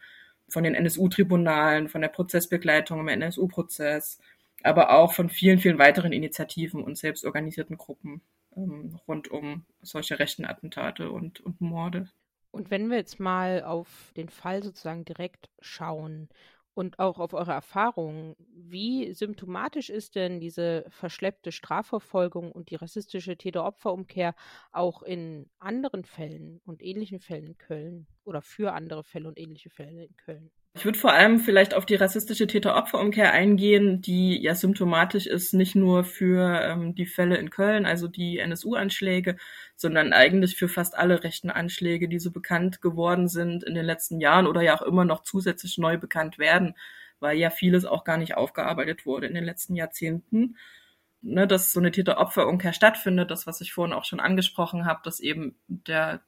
[0.50, 4.20] von den NSU-Tribunalen, von der Prozessbegleitung im NSU-Prozess,
[4.64, 8.22] aber auch von vielen, vielen weiteren Initiativen und selbstorganisierten Gruppen
[8.58, 12.10] ähm, rund um solche rechten Attentate und, und Morde.
[12.52, 16.28] Und wenn wir jetzt mal auf den Fall sozusagen direkt schauen
[16.74, 18.36] und auch auf eure Erfahrungen.
[18.54, 24.36] Wie symptomatisch ist denn diese verschleppte Strafverfolgung und die rassistische Täter-Opfer-Umkehr
[24.72, 29.70] auch in anderen Fällen und ähnlichen Fällen in Köln oder für andere Fälle und ähnliche
[29.70, 30.52] Fälle in Köln?
[30.76, 35.76] Ich würde vor allem vielleicht auf die rassistische Täter-Opfer-Umkehr eingehen, die ja symptomatisch ist, nicht
[35.76, 39.38] nur für ähm, die Fälle in Köln, also die NSU-Anschläge,
[39.76, 44.20] sondern eigentlich für fast alle rechten Anschläge, die so bekannt geworden sind in den letzten
[44.20, 46.76] Jahren oder ja auch immer noch zusätzlich neu bekannt werden,
[47.20, 50.58] weil ja vieles auch gar nicht aufgearbeitet wurde in den letzten Jahrzehnten.
[51.22, 55.20] Ne, dass so eine Täter-Opfer-Umkehr stattfindet, das, was ich vorhin auch schon angesprochen habe, dass
[55.22, 56.22] eben der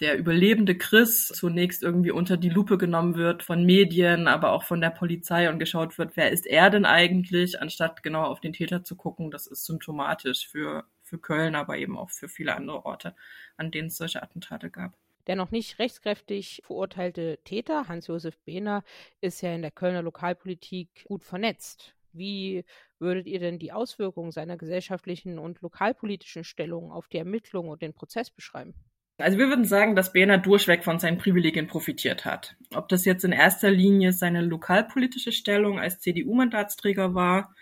[0.00, 4.80] der überlebende Chris zunächst irgendwie unter die Lupe genommen wird von Medien, aber auch von
[4.80, 8.84] der Polizei und geschaut wird, wer ist er denn eigentlich, anstatt genau auf den Täter
[8.84, 9.30] zu gucken.
[9.30, 13.14] Das ist symptomatisch für, für Köln, aber eben auch für viele andere Orte,
[13.56, 14.96] an denen es solche Attentate gab.
[15.26, 18.84] Der noch nicht rechtskräftig verurteilte Täter, Hans-Josef Behner,
[19.20, 21.94] ist ja in der Kölner Lokalpolitik gut vernetzt.
[22.12, 22.64] Wie
[22.98, 27.92] würdet ihr denn die Auswirkungen seiner gesellschaftlichen und lokalpolitischen Stellung auf die Ermittlungen und den
[27.92, 28.74] Prozess beschreiben?
[29.18, 32.54] Also wir würden sagen, dass Behner durchweg von seinen Privilegien profitiert hat.
[32.74, 37.54] Ob das jetzt in erster Linie seine lokalpolitische Stellung als CDU-Mandatsträger war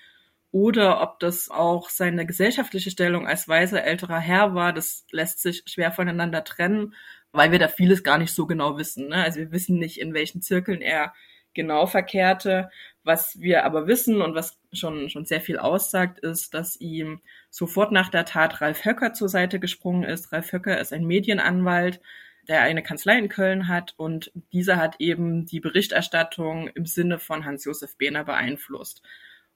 [0.50, 5.62] oder ob das auch seine gesellschaftliche Stellung als weiser älterer Herr war, das lässt sich
[5.66, 6.94] schwer voneinander trennen,
[7.30, 9.08] weil wir da vieles gar nicht so genau wissen.
[9.08, 9.16] Ne?
[9.16, 11.14] Also wir wissen nicht, in welchen Zirkeln er
[11.54, 12.70] genau verkehrte.
[13.02, 17.92] Was wir aber wissen und was schon, schon sehr viel aussagt, ist, dass ihm sofort
[17.92, 20.32] nach der Tat Ralf Höcker zur Seite gesprungen ist.
[20.32, 22.00] Ralf Höcker ist ein Medienanwalt,
[22.48, 27.44] der eine Kanzlei in Köln hat und dieser hat eben die Berichterstattung im Sinne von
[27.44, 29.02] Hans-Josef Behner beeinflusst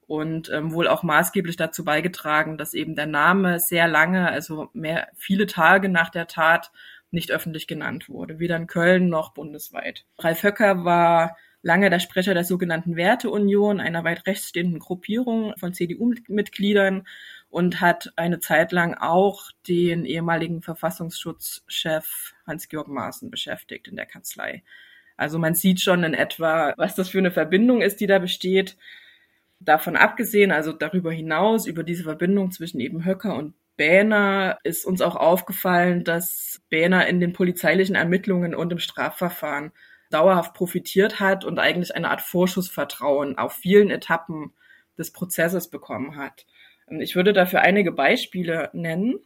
[0.06, 5.08] und ähm, wohl auch maßgeblich dazu beigetragen, dass eben der Name sehr lange, also mehr
[5.14, 6.72] viele Tage nach der Tat
[7.10, 10.06] nicht öffentlich genannt wurde, weder in Köln noch bundesweit.
[10.18, 17.06] Ralf Höcker war lange der Sprecher der sogenannten Werteunion, einer weit rechtsstehenden Gruppierung von CDU-Mitgliedern
[17.50, 24.62] und hat eine Zeit lang auch den ehemaligen Verfassungsschutzchef Hans-Georg Maaßen beschäftigt in der Kanzlei.
[25.16, 28.76] Also man sieht schon in etwa, was das für eine Verbindung ist, die da besteht.
[29.58, 35.00] Davon abgesehen, also darüber hinaus, über diese Verbindung zwischen eben Höcker und Bähner ist uns
[35.00, 39.72] auch aufgefallen, dass Bähner in den polizeilichen Ermittlungen und im Strafverfahren
[40.10, 44.52] dauerhaft profitiert hat und eigentlich eine Art Vorschussvertrauen auf vielen Etappen
[44.96, 46.46] des Prozesses bekommen hat.
[47.00, 49.20] Ich würde dafür einige Beispiele nennen.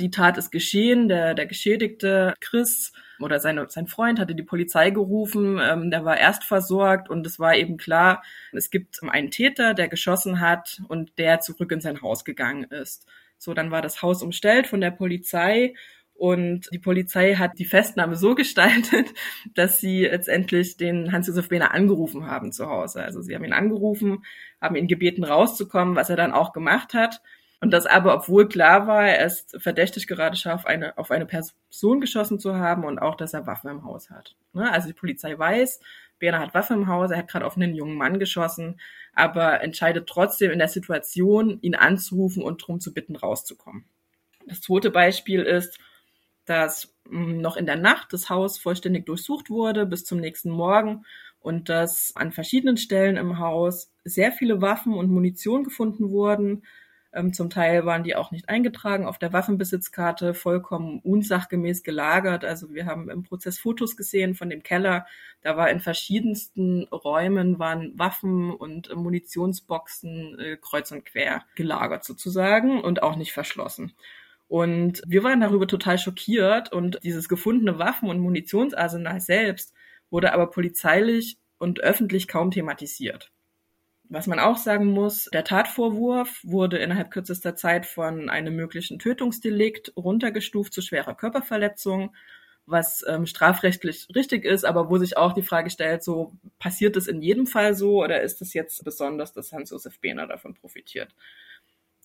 [0.00, 4.90] Die Tat ist geschehen, der, der Geschädigte Chris oder seine, sein Freund hatte die Polizei
[4.90, 9.74] gerufen, ähm, der war erst versorgt und es war eben klar, es gibt einen Täter,
[9.74, 13.06] der geschossen hat und der zurück in sein Haus gegangen ist.
[13.38, 15.74] So, dann war das Haus umstellt von der Polizei
[16.18, 19.14] und die Polizei hat die Festnahme so gestaltet,
[19.54, 23.04] dass sie letztendlich den Hans-Josef Behner angerufen haben zu Hause.
[23.04, 24.24] Also sie haben ihn angerufen,
[24.60, 27.22] haben ihn gebeten rauszukommen, was er dann auch gemacht hat.
[27.60, 32.00] Und das aber, obwohl klar war, er ist verdächtig gerade scharf eine, auf eine Person
[32.00, 34.34] geschossen zu haben und auch, dass er Waffen im Haus hat.
[34.52, 34.72] Ne?
[34.72, 35.80] Also die Polizei weiß,
[36.18, 38.80] Behner hat Waffe im Haus, er hat gerade auf einen jungen Mann geschossen,
[39.14, 43.84] aber entscheidet trotzdem in der Situation, ihn anzurufen und darum zu bitten, rauszukommen.
[44.46, 45.78] Das zweite Beispiel ist,
[46.48, 51.04] dass hm, noch in der Nacht das Haus vollständig durchsucht wurde bis zum nächsten Morgen
[51.40, 56.62] und dass an verschiedenen Stellen im Haus sehr viele Waffen und Munition gefunden wurden.
[57.12, 62.44] Ähm, zum Teil waren die auch nicht eingetragen auf der Waffenbesitzkarte, vollkommen unsachgemäß gelagert.
[62.44, 65.06] Also wir haben im Prozess Fotos gesehen von dem Keller.
[65.40, 72.82] Da war in verschiedensten Räumen waren Waffen und Munitionsboxen äh, kreuz und quer gelagert sozusagen
[72.82, 73.94] und auch nicht verschlossen.
[74.48, 79.74] Und wir waren darüber total schockiert und dieses gefundene Waffen- und Munitionsarsenal selbst
[80.10, 83.30] wurde aber polizeilich und öffentlich kaum thematisiert.
[84.10, 89.92] Was man auch sagen muss, der Tatvorwurf wurde innerhalb kürzester Zeit von einem möglichen Tötungsdelikt
[89.96, 92.14] runtergestuft zu schwerer Körperverletzung,
[92.64, 97.06] was ähm, strafrechtlich richtig ist, aber wo sich auch die Frage stellt, so passiert es
[97.06, 101.14] in jedem Fall so oder ist es jetzt besonders, dass Hans-Josef Behner davon profitiert?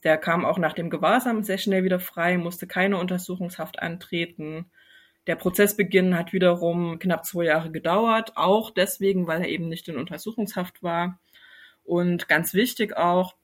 [0.04, 4.66] Der kam auch nach dem Gewahrsam sehr schnell wieder frei, musste keine Untersuchungshaft antreten.
[5.28, 9.98] Der Prozessbeginn hat wiederum knapp zwei Jahre gedauert, auch deswegen, weil er eben nicht in
[9.98, 11.20] Untersuchungshaft war.
[11.86, 13.36] Und ganz wichtig auch,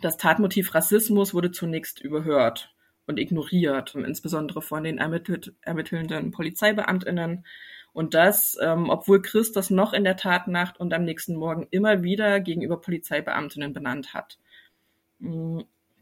[0.00, 2.74] das Tatmotiv Rassismus wurde zunächst überhört
[3.06, 7.46] und ignoriert, insbesondere von den ermittelt, ermittelnden Polizeibeamtinnen.
[7.94, 12.02] Und das, ähm, obwohl Chris das noch in der Tatnacht und am nächsten Morgen immer
[12.02, 14.38] wieder gegenüber Polizeibeamtinnen benannt hat.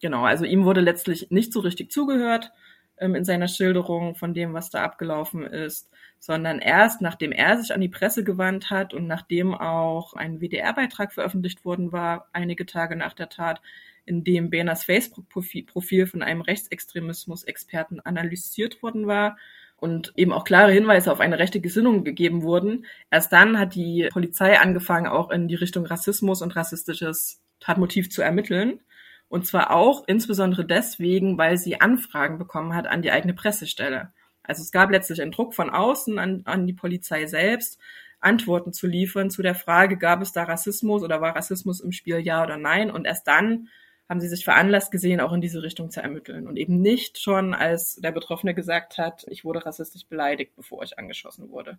[0.01, 2.53] Genau, also ihm wurde letztlich nicht so richtig zugehört
[2.99, 7.73] ähm, in seiner Schilderung von dem, was da abgelaufen ist, sondern erst nachdem er sich
[7.75, 12.97] an die Presse gewandt hat und nachdem auch ein WDR-Beitrag veröffentlicht worden war, einige Tage
[12.97, 13.61] nach der Tat,
[14.07, 19.37] in dem Behners Facebook-Profil von einem Rechtsextremismus-Experten analysiert worden war
[19.79, 22.87] und eben auch klare Hinweise auf eine rechte Gesinnung gegeben wurden.
[23.11, 28.23] Erst dann hat die Polizei angefangen, auch in die Richtung Rassismus und rassistisches Tatmotiv zu
[28.23, 28.81] ermitteln.
[29.29, 34.13] Und zwar auch insbesondere deswegen, weil sie Anfragen bekommen hat an die eigene Pressestelle.
[34.43, 37.81] Also es gab letztlich einen Druck von außen an, an die Polizei selbst,
[38.21, 42.19] Antworten zu liefern zu der Frage, gab es da Rassismus oder war Rassismus im Spiel,
[42.19, 42.91] ja oder nein?
[42.91, 43.69] Und erst dann
[44.09, 46.47] haben sie sich veranlasst gesehen, auch in diese Richtung zu ermitteln.
[46.47, 50.99] Und eben nicht schon, als der Betroffene gesagt hat, ich wurde rassistisch beleidigt, bevor ich
[50.99, 51.79] angeschossen wurde.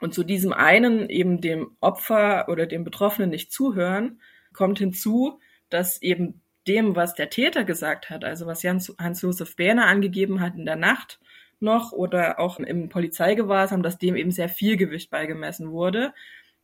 [0.00, 4.20] Und zu diesem einen, eben dem Opfer oder dem Betroffenen nicht zuhören,
[4.52, 10.40] kommt hinzu, dass eben dem, was der Täter gesagt hat, also was Hans-Josef Behner angegeben
[10.40, 11.18] hat in der Nacht
[11.58, 16.14] noch oder auch im Polizeigewahrsam, dass dem eben sehr viel Gewicht beigemessen wurde.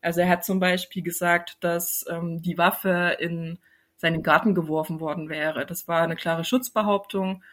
[0.01, 3.59] Also er hat zum Beispiel gesagt, dass ähm, die Waffe in
[3.97, 5.65] seinen Garten geworfen worden wäre.
[5.65, 7.43] Das war eine klare Schutzbehauptung,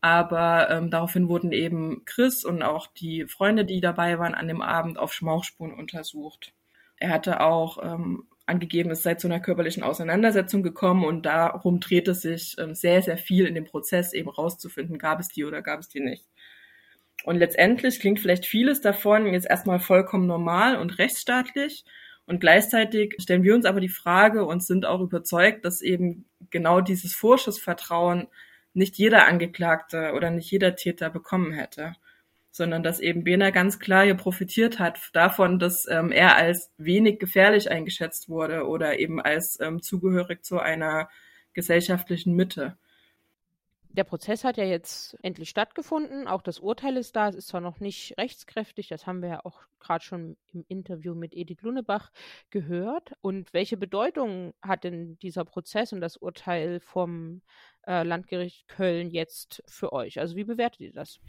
[0.00, 4.60] aber ähm, daraufhin wurden eben Chris und auch die Freunde, die dabei waren, an dem
[4.60, 6.52] Abend auf Schmauchspuren untersucht.
[6.98, 12.08] Er hatte auch ähm, angegeben, es sei zu einer körperlichen Auseinandersetzung gekommen und darum dreht
[12.08, 15.62] es sich ähm, sehr, sehr viel in dem Prozess eben rauszufinden, gab es die oder
[15.62, 16.24] gab es die nicht.
[17.24, 21.84] Und letztendlich klingt vielleicht vieles davon jetzt erstmal vollkommen normal und rechtsstaatlich.
[22.26, 26.80] Und gleichzeitig stellen wir uns aber die Frage und sind auch überzeugt, dass eben genau
[26.80, 28.28] dieses Vorschussvertrauen
[28.74, 31.94] nicht jeder Angeklagte oder nicht jeder Täter bekommen hätte
[32.54, 37.18] sondern dass eben Bena ganz klar hier profitiert hat davon, dass ähm, er als wenig
[37.18, 41.08] gefährlich eingeschätzt wurde oder eben als ähm, zugehörig zu einer
[41.52, 42.78] gesellschaftlichen Mitte.
[43.96, 46.26] Der Prozess hat ja jetzt endlich stattgefunden.
[46.26, 47.28] Auch das Urteil ist da.
[47.28, 51.14] Es ist zwar noch nicht rechtskräftig, das haben wir ja auch gerade schon im Interview
[51.14, 52.10] mit Edith Lunebach
[52.50, 53.12] gehört.
[53.20, 57.42] Und welche Bedeutung hat denn dieser Prozess und das Urteil vom
[57.86, 60.18] äh, Landgericht Köln jetzt für euch?
[60.18, 61.20] Also wie bewertet ihr das?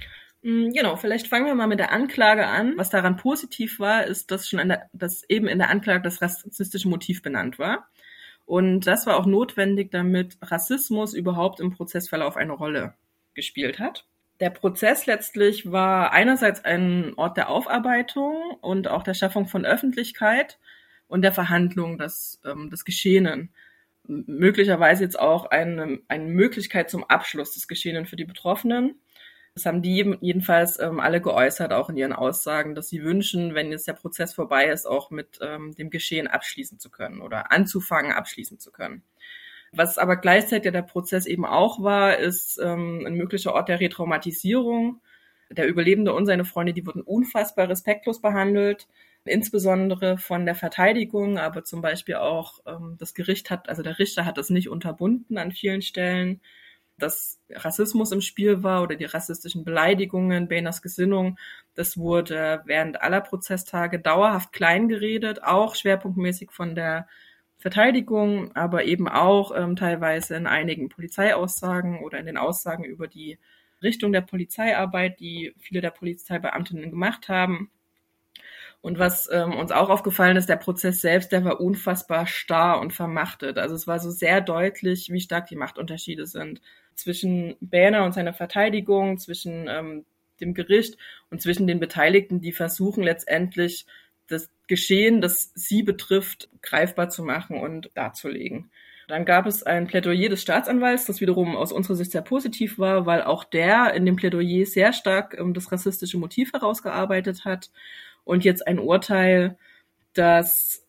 [0.42, 2.74] Mm, genau, vielleicht fangen wir mal mit der Anklage an.
[2.78, 6.88] Was daran positiv war, ist, dass schon der, dass eben in der Anklage das rassistische
[6.88, 7.88] Motiv benannt war.
[8.46, 12.94] Und das war auch notwendig, damit Rassismus überhaupt im Prozessverlauf eine Rolle
[13.34, 14.06] gespielt hat.
[14.40, 20.60] Der Prozess letztlich war einerseits ein Ort der Aufarbeitung und auch der Schaffung von Öffentlichkeit
[21.08, 23.54] und der Verhandlung des, ähm, des Geschehenen.
[24.08, 29.00] Möglicherweise jetzt auch eine, eine Möglichkeit zum Abschluss des Geschehenen für die Betroffenen
[29.56, 33.72] das haben die jedenfalls ähm, alle geäußert, auch in ihren Aussagen, dass sie wünschen, wenn
[33.72, 38.12] jetzt der Prozess vorbei ist, auch mit ähm, dem Geschehen abschließen zu können oder anzufangen,
[38.12, 39.04] abschließen zu können.
[39.72, 45.02] Was aber gleichzeitig der Prozess eben auch war, ist ähm, ein möglicher Ort der Retraumatisierung.
[45.50, 48.88] Der Überlebende und seine Freunde, die wurden unfassbar respektlos behandelt,
[49.24, 54.26] insbesondere von der Verteidigung, aber zum Beispiel auch ähm, das Gericht hat, also der Richter
[54.26, 56.42] hat das nicht unterbunden an vielen Stellen
[56.98, 61.38] dass Rassismus im Spiel war oder die rassistischen Beleidigungen, Boehners Gesinnung,
[61.76, 67.08] das wurde während aller Prozesstage dauerhaft kleingeredet, auch schwerpunktmäßig von der
[67.58, 73.40] Verteidigung, aber eben auch ähm, teilweise in einigen Polizeiaussagen oder in den Aussagen über die
[73.82, 77.72] Richtung der Polizeiarbeit, die viele der Polizeibeamtinnen gemacht haben.
[78.82, 82.94] Und was ähm, uns auch aufgefallen ist, der Prozess selbst, der war unfassbar starr und
[82.94, 83.58] vermachtet.
[83.58, 86.62] Also es war so sehr deutlich, wie stark die Machtunterschiede sind
[86.96, 90.06] zwischen Berner und seiner Verteidigung, zwischen ähm,
[90.40, 90.98] dem Gericht
[91.30, 93.86] und zwischen den Beteiligten, die versuchen letztendlich
[94.28, 98.72] das Geschehen, das sie betrifft, greifbar zu machen und darzulegen.
[99.08, 103.06] Dann gab es ein Plädoyer des Staatsanwalts, das wiederum aus unserer Sicht sehr positiv war,
[103.06, 107.70] weil auch der in dem Plädoyer sehr stark ähm, das rassistische Motiv herausgearbeitet hat
[108.24, 109.58] und jetzt ein Urteil,
[110.14, 110.85] das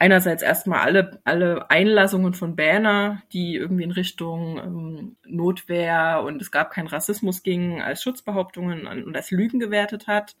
[0.00, 6.50] einerseits erstmal alle, alle Einlassungen von Banner, die irgendwie in Richtung ähm, Notwehr und es
[6.50, 10.36] gab keinen Rassismus gingen, als Schutzbehauptungen und als Lügen gewertet hat.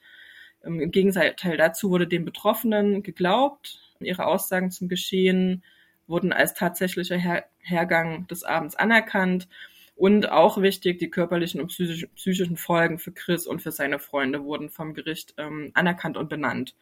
[0.64, 3.78] Ähm, Im Gegenteil dazu wurde den Betroffenen geglaubt.
[4.00, 5.62] Ihre Aussagen zum Geschehen
[6.06, 9.46] wurden als tatsächlicher Her Hergang des Abends anerkannt.
[9.94, 14.70] Und auch wichtig, die körperlichen und psychischen Folgen für Chris und für seine Freunde wurden
[14.70, 16.74] vom Gericht ähm, anerkannt und benannt.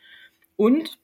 [0.54, 1.00] Und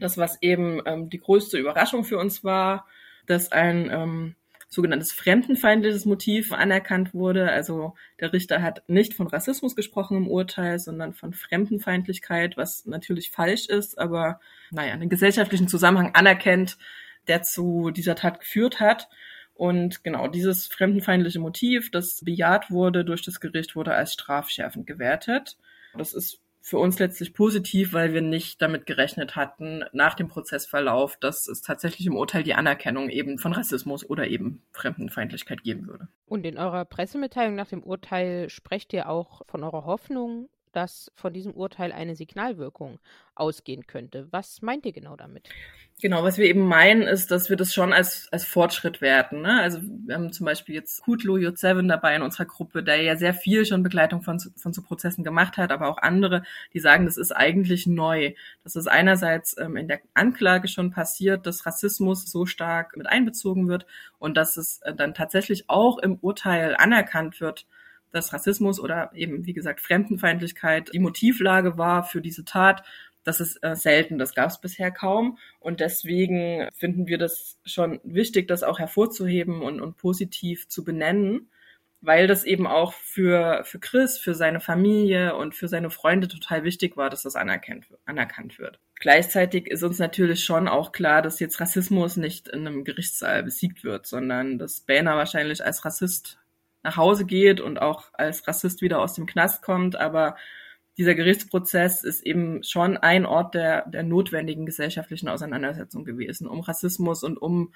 [0.00, 2.86] das, was eben ähm, die größte Überraschung für uns war,
[3.26, 4.34] dass ein ähm,
[4.68, 7.50] sogenanntes fremdenfeindliches Motiv anerkannt wurde.
[7.50, 13.30] Also der Richter hat nicht von Rassismus gesprochen im Urteil, sondern von Fremdenfeindlichkeit, was natürlich
[13.30, 14.40] falsch ist, aber
[14.70, 16.76] naja, einen gesellschaftlichen Zusammenhang anerkennt,
[17.28, 19.08] der zu dieser Tat geführt hat.
[19.54, 25.56] Und genau dieses fremdenfeindliche Motiv, das bejaht wurde durch das Gericht, wurde als strafschärfend gewertet.
[25.96, 31.18] Das ist für uns letztlich positiv, weil wir nicht damit gerechnet hatten, nach dem Prozessverlauf,
[31.18, 36.08] dass es tatsächlich im Urteil die Anerkennung eben von Rassismus oder eben Fremdenfeindlichkeit geben würde.
[36.24, 41.32] Und in eurer Pressemitteilung nach dem Urteil sprecht ihr auch von eurer Hoffnung, dass von
[41.32, 42.98] diesem Urteil eine Signalwirkung
[43.34, 44.28] ausgehen könnte.
[44.30, 45.48] Was meint ihr genau damit?
[46.00, 49.42] Genau, was wir eben meinen, ist, dass wir das schon als, als Fortschritt werten.
[49.42, 49.60] Ne?
[49.60, 53.32] Also wir haben zum Beispiel jetzt Kutlo J7 dabei in unserer Gruppe, der ja sehr
[53.32, 57.16] viel schon Begleitung von, von so Prozessen gemacht hat, aber auch andere, die sagen, das
[57.16, 58.34] ist eigentlich neu.
[58.64, 63.68] Das ist einerseits ähm, in der Anklage schon passiert, dass Rassismus so stark mit einbezogen
[63.68, 63.86] wird
[64.18, 67.66] und dass es äh, dann tatsächlich auch im Urteil anerkannt wird,
[68.14, 72.84] dass Rassismus oder eben, wie gesagt, Fremdenfeindlichkeit die Motivlage war für diese Tat,
[73.24, 75.38] das ist äh, selten, das gab es bisher kaum.
[75.58, 81.50] Und deswegen finden wir das schon wichtig, das auch hervorzuheben und, und positiv zu benennen,
[82.02, 86.62] weil das eben auch für, für Chris, für seine Familie und für seine Freunde total
[86.64, 88.78] wichtig war, dass das anerkannt, anerkannt wird.
[89.00, 93.84] Gleichzeitig ist uns natürlich schon auch klar, dass jetzt Rassismus nicht in einem Gerichtssaal besiegt
[93.84, 96.38] wird, sondern dass Banner wahrscheinlich als Rassist
[96.84, 100.36] nach Hause geht und auch als Rassist wieder aus dem Knast kommt, aber
[100.96, 107.24] dieser Gerichtsprozess ist eben schon ein Ort der, der notwendigen gesellschaftlichen Auseinandersetzung gewesen, um Rassismus
[107.24, 107.74] und um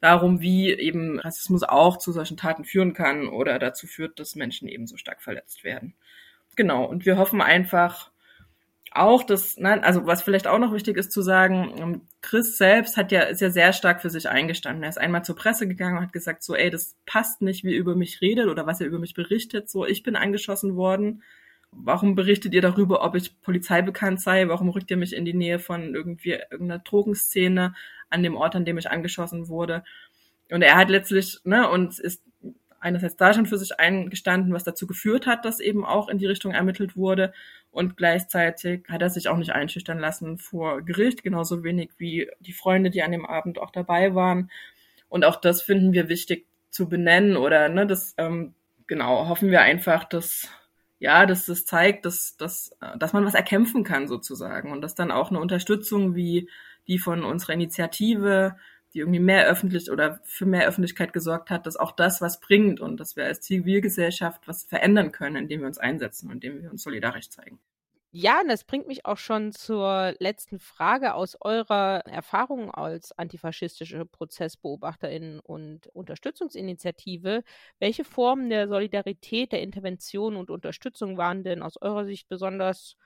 [0.00, 4.68] darum, wie eben Rassismus auch zu solchen Taten führen kann oder dazu führt, dass Menschen
[4.68, 5.94] eben so stark verletzt werden.
[6.56, 8.10] Genau, und wir hoffen einfach,
[8.92, 12.96] auch das, nein, also was vielleicht auch noch wichtig ist zu sagen, ähm, Chris selbst
[12.96, 14.82] hat ja, ist ja sehr stark für sich eingestanden.
[14.82, 17.74] Er ist einmal zur Presse gegangen und hat gesagt, so, ey, das passt nicht, wie
[17.74, 19.68] er über mich redet oder was er über mich berichtet.
[19.68, 21.22] So, ich bin angeschossen worden.
[21.72, 24.48] Warum berichtet ihr darüber, ob ich polizeibekannt sei?
[24.48, 27.74] Warum rückt ihr mich in die Nähe von irgendwie irgendeiner Drogenszene
[28.08, 29.84] an dem Ort, an dem ich angeschossen wurde?
[30.50, 32.22] Und er hat letztlich, ne, und ist
[32.80, 36.26] einerseits da schon für sich eingestanden, was dazu geführt hat, dass eben auch in die
[36.26, 37.32] Richtung ermittelt wurde.
[37.76, 42.54] Und gleichzeitig hat er sich auch nicht einschüchtern lassen vor Gericht, genauso wenig wie die
[42.54, 44.50] Freunde, die an dem Abend auch dabei waren.
[45.10, 48.54] Und auch das finden wir wichtig zu benennen oder ne, das ähm,
[48.86, 50.48] genau hoffen wir einfach, dass
[50.98, 55.10] ja, dass das zeigt, dass, dass, dass man was erkämpfen kann sozusagen und dass dann
[55.10, 56.48] auch eine Unterstützung wie
[56.88, 58.56] die von unserer Initiative
[58.96, 62.80] die irgendwie mehr öffentlich oder für mehr Öffentlichkeit gesorgt hat, dass auch das was bringt
[62.80, 66.70] und dass wir als Zivilgesellschaft was verändern können, indem wir uns einsetzen und indem wir
[66.70, 67.60] uns solidarisch zeigen.
[68.10, 74.06] Ja, und das bringt mich auch schon zur letzten Frage aus eurer Erfahrung als antifaschistische
[74.06, 77.44] Prozessbeobachterin und Unterstützungsinitiative.
[77.78, 82.96] Welche Formen der Solidarität, der Intervention und Unterstützung waren denn aus eurer Sicht besonders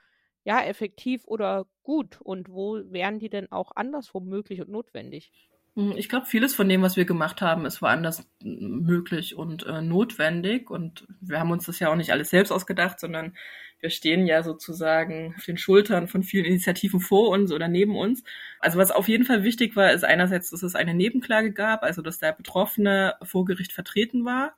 [0.45, 5.50] ja, effektiv oder gut und wo wären die denn auch anderswo möglich und notwendig?
[5.75, 9.81] Hm, ich glaube, vieles von dem, was wir gemacht haben, ist woanders möglich und äh,
[9.81, 10.69] notwendig.
[10.69, 13.33] Und wir haben uns das ja auch nicht alles selbst ausgedacht, sondern
[13.79, 18.23] wir stehen ja sozusagen auf den Schultern von vielen Initiativen vor uns oder neben uns.
[18.59, 22.01] Also was auf jeden Fall wichtig war, ist einerseits, dass es eine Nebenklage gab, also
[22.01, 24.55] dass der Betroffene vor Gericht vertreten war.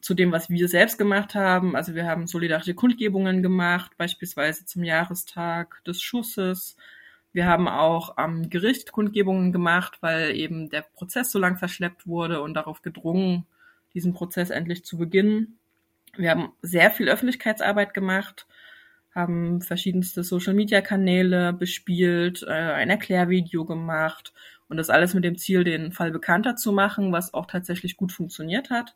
[0.00, 1.76] Zu dem, was wir selbst gemacht haben.
[1.76, 6.76] Also wir haben solidarische Kundgebungen gemacht, beispielsweise zum Jahrestag des Schusses
[7.32, 12.42] wir haben auch am Gericht Kundgebungen gemacht, weil eben der Prozess so lang verschleppt wurde
[12.42, 13.46] und darauf gedrungen,
[13.94, 15.58] diesen Prozess endlich zu beginnen.
[16.16, 18.46] Wir haben sehr viel Öffentlichkeitsarbeit gemacht,
[19.14, 24.32] haben verschiedenste Social-Media-Kanäle bespielt, äh, ein Erklärvideo gemacht
[24.68, 28.12] und das alles mit dem Ziel, den Fall bekannter zu machen, was auch tatsächlich gut
[28.12, 28.94] funktioniert hat.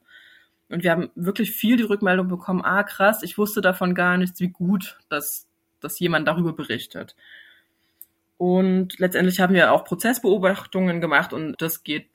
[0.68, 4.40] Und wir haben wirklich viel die Rückmeldung bekommen, ah krass, ich wusste davon gar nichts,
[4.40, 5.46] wie gut, dass,
[5.80, 7.14] dass jemand darüber berichtet.
[8.38, 12.10] Und letztendlich haben wir auch Prozessbeobachtungen gemacht und das geht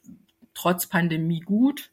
[0.54, 1.92] trotz Pandemie gut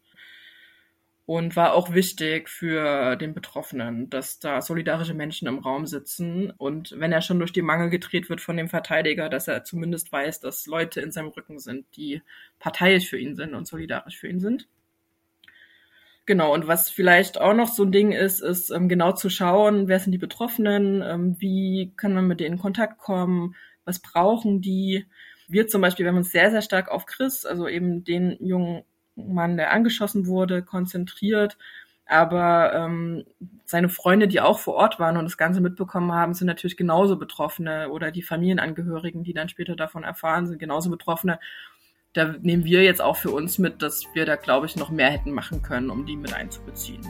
[1.29, 6.95] und war auch wichtig für den Betroffenen, dass da solidarische Menschen im Raum sitzen und
[6.99, 10.41] wenn er schon durch die Mangel gedreht wird von dem Verteidiger, dass er zumindest weiß,
[10.41, 12.23] dass Leute in seinem Rücken sind, die
[12.59, 14.69] parteiisch für ihn sind und solidarisch für ihn sind.
[16.25, 19.89] Genau, und was vielleicht auch noch so ein Ding ist, ist ähm, genau zu schauen,
[19.89, 23.55] wer sind die Betroffenen, ähm, wie kann man mit denen in Kontakt kommen,
[23.89, 25.07] was brauchen die.
[25.49, 28.85] Wir zum Beispiel, wir haben uns sehr, sehr stark auf Chris, also eben den jungen
[29.17, 31.57] Mann, der angeschossen wurde, konzentriert.
[32.07, 33.25] Aber ähm,
[33.65, 37.19] seine Freunde, die auch vor Ort waren und das Ganze mitbekommen haben, sind natürlich genauso
[37.19, 41.41] Betroffene oder die Familienangehörigen, die dann später davon erfahren, sind genauso Betroffene.
[42.15, 45.11] Da nehmen wir jetzt auch für uns mit, dass wir da, glaube ich, noch mehr
[45.11, 47.07] hätten machen können, um die mit einzubeziehen.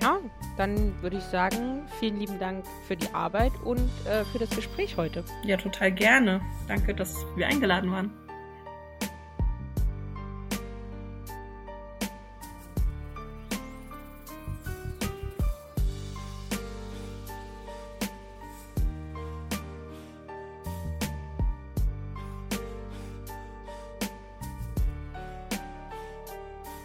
[0.00, 0.18] Ja,
[0.56, 4.96] dann würde ich sagen, vielen lieben Dank für die Arbeit und äh, für das Gespräch
[4.96, 5.24] heute.
[5.44, 6.40] Ja, total gerne.
[6.66, 8.10] Danke, dass wir eingeladen waren.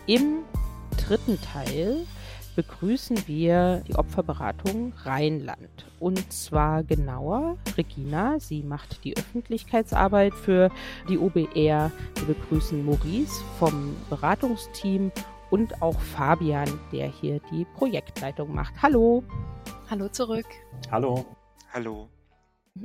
[0.07, 0.43] Im
[0.95, 2.05] dritten Teil
[2.57, 5.85] begrüßen wir die Opferberatung Rheinland.
[5.99, 10.71] Und zwar genauer Regina, sie macht die Öffentlichkeitsarbeit für
[11.07, 11.91] die OBR.
[12.15, 15.11] Wir begrüßen Maurice vom Beratungsteam
[15.51, 18.73] und auch Fabian, der hier die Projektleitung macht.
[18.81, 19.23] Hallo.
[19.89, 20.47] Hallo zurück.
[20.91, 21.25] Hallo.
[21.71, 22.09] Hallo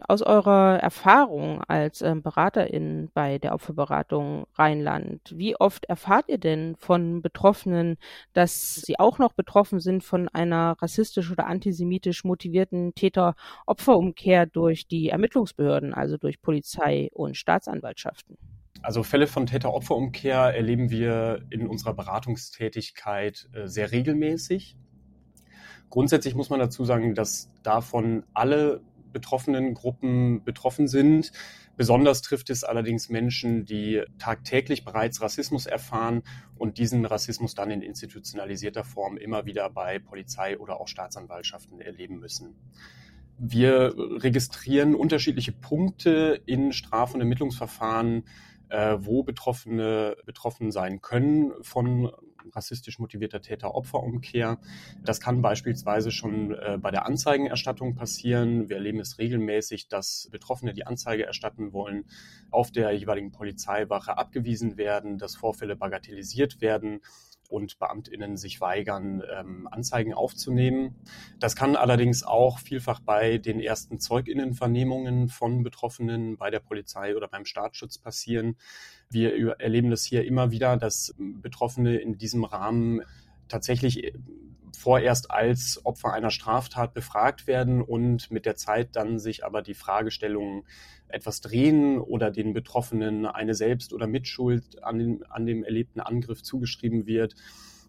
[0.08, 6.76] aus eurer Erfahrung als ähm, Beraterin bei der Opferberatung Rheinland, wie oft erfahrt ihr denn
[6.76, 7.96] von Betroffenen,
[8.32, 15.08] dass sie auch noch betroffen sind von einer rassistisch oder antisemitisch motivierten Täter-Opfer-Umkehr durch die
[15.08, 18.36] Ermittlungsbehörden, also durch Polizei und Staatsanwaltschaften?
[18.82, 24.76] Also Fälle von Täter-Opfer-Umkehr erleben wir in unserer Beratungstätigkeit äh, sehr regelmäßig.
[25.92, 28.80] Grundsätzlich muss man dazu sagen, dass davon alle
[29.12, 31.32] betroffenen Gruppen betroffen sind.
[31.76, 36.22] Besonders trifft es allerdings Menschen, die tagtäglich bereits Rassismus erfahren
[36.56, 42.18] und diesen Rassismus dann in institutionalisierter Form immer wieder bei Polizei oder auch Staatsanwaltschaften erleben
[42.18, 42.54] müssen.
[43.38, 48.24] Wir registrieren unterschiedliche Punkte in Straf- und Ermittlungsverfahren,
[48.68, 52.12] äh, wo Betroffene betroffen sein können von
[52.50, 54.58] rassistisch motivierter Täter-Opfer-Umkehr.
[55.02, 58.68] Das kann beispielsweise schon äh, bei der Anzeigenerstattung passieren.
[58.68, 62.04] Wir erleben es regelmäßig, dass Betroffene, die Anzeige erstatten wollen,
[62.50, 67.00] auf der jeweiligen Polizeiwache abgewiesen werden, dass Vorfälle bagatellisiert werden
[67.52, 70.96] und Beamtinnen sich weigern, ähm, Anzeigen aufzunehmen.
[71.38, 77.28] Das kann allerdings auch vielfach bei den ersten Zeuginnenvernehmungen von Betroffenen bei der Polizei oder
[77.28, 78.56] beim Staatsschutz passieren.
[79.10, 83.02] Wir erleben das hier immer wieder, dass Betroffene in diesem Rahmen
[83.48, 84.12] tatsächlich äh,
[84.76, 89.74] vorerst als Opfer einer Straftat befragt werden und mit der Zeit dann sich aber die
[89.74, 90.64] Fragestellungen
[91.08, 96.42] etwas drehen oder den Betroffenen eine Selbst- oder Mitschuld an, den, an dem erlebten Angriff
[96.42, 97.34] zugeschrieben wird.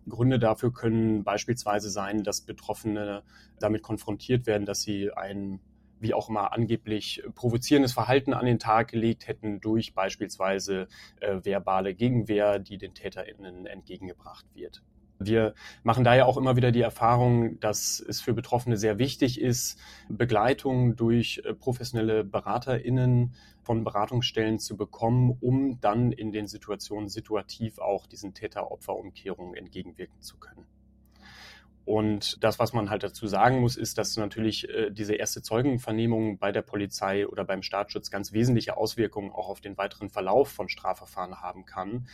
[0.08, 3.24] Gründe dafür können beispielsweise sein, dass Betroffene
[3.60, 5.60] damit konfrontiert werden, dass sie ein
[6.04, 10.90] wie auch immer angeblich provozierendes Verhalten an den Tag gelegt hätten durch beispielsweise
[11.22, 14.84] äh, verbale Gegenwehr, die den TäterInnen entgegengebracht wird.
[15.20, 15.54] Wir
[15.84, 20.96] machen daher auch immer wieder die Erfahrung, dass es für Betroffene sehr wichtig ist, Begleitung
[20.96, 28.06] durch äh, professionelle BeraterInnen von Beratungsstellen zu bekommen, um dann in den Situationen situativ auch
[28.06, 30.66] diesen Täter-Opfer-Umkehrungen entgegenwirken zu können.
[31.86, 36.38] Und das, was man halt dazu sagen muss, ist, dass natürlich äh, diese erste Zeugenvernehmung
[36.38, 40.70] bei der Polizei oder beim Staatsschutz ganz wesentliche Auswirkungen auch auf den weiteren Verlauf von
[40.70, 42.08] Strafverfahren haben kann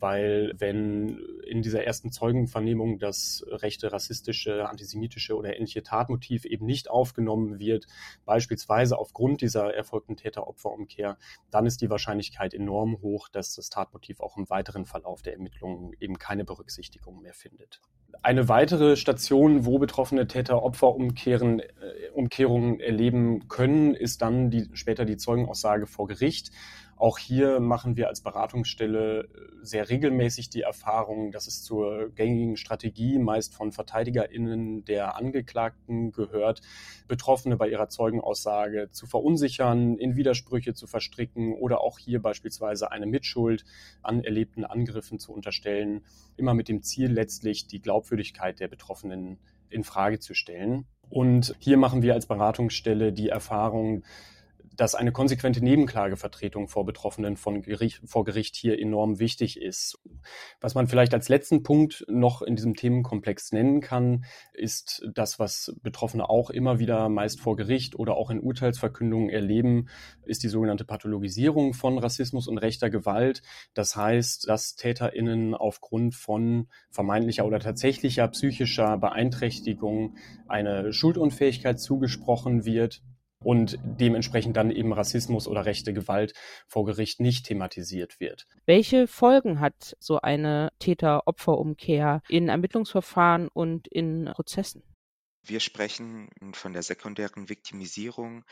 [0.00, 6.90] weil wenn in dieser ersten Zeugenvernehmung das rechte, rassistische, antisemitische oder ähnliche Tatmotiv eben nicht
[6.90, 7.86] aufgenommen wird,
[8.24, 11.18] beispielsweise aufgrund dieser erfolgten Täter-Opfer-Umkehr,
[11.50, 15.92] dann ist die Wahrscheinlichkeit enorm hoch, dass das Tatmotiv auch im weiteren Verlauf der Ermittlungen
[16.00, 17.80] eben keine Berücksichtigung mehr findet.
[18.22, 21.60] Eine weitere Station, wo betroffene Täter-Opfer-Umkehrungen
[22.80, 26.50] äh, erleben können, ist dann die, später die Zeugenaussage vor Gericht.
[27.00, 29.26] Auch hier machen wir als Beratungsstelle äh,
[29.62, 36.60] sehr regelmäßig die Erfahrung, dass es zur gängigen Strategie meist von VerteidigerInnen der Angeklagten gehört,
[37.08, 43.06] Betroffene bei ihrer Zeugenaussage zu verunsichern, in Widersprüche zu verstricken oder auch hier beispielsweise eine
[43.06, 43.64] Mitschuld
[44.02, 46.04] an erlebten Angriffen zu unterstellen,
[46.36, 49.38] immer mit dem Ziel letztlich die Glaubwürdigkeit der Betroffenen
[49.70, 50.84] in Frage zu stellen.
[51.08, 54.04] Und hier machen wir als Beratungsstelle die Erfahrung,
[54.80, 59.98] dass eine konsequente Nebenklagevertretung vor Betroffenen von Gericht, vor Gericht hier enorm wichtig ist.
[60.58, 64.24] Was man vielleicht als letzten Punkt noch in diesem Themenkomplex nennen kann,
[64.54, 69.88] ist das, was Betroffene auch immer wieder meist vor Gericht oder auch in Urteilsverkündungen erleben,
[70.24, 73.42] ist die sogenannte Pathologisierung von Rassismus und rechter Gewalt.
[73.74, 80.16] Das heißt, dass TäterInnen aufgrund von vermeintlicher oder tatsächlicher psychischer Beeinträchtigung
[80.48, 83.02] eine Schuldunfähigkeit zugesprochen wird
[83.42, 86.34] und dementsprechend dann eben Rassismus oder rechte Gewalt
[86.66, 88.46] vor Gericht nicht thematisiert wird.
[88.66, 94.82] Welche Folgen hat so eine Täter-Opfer-Umkehr in Ermittlungsverfahren und in Prozessen?
[95.42, 98.44] Wir sprechen von der sekundären Viktimisierung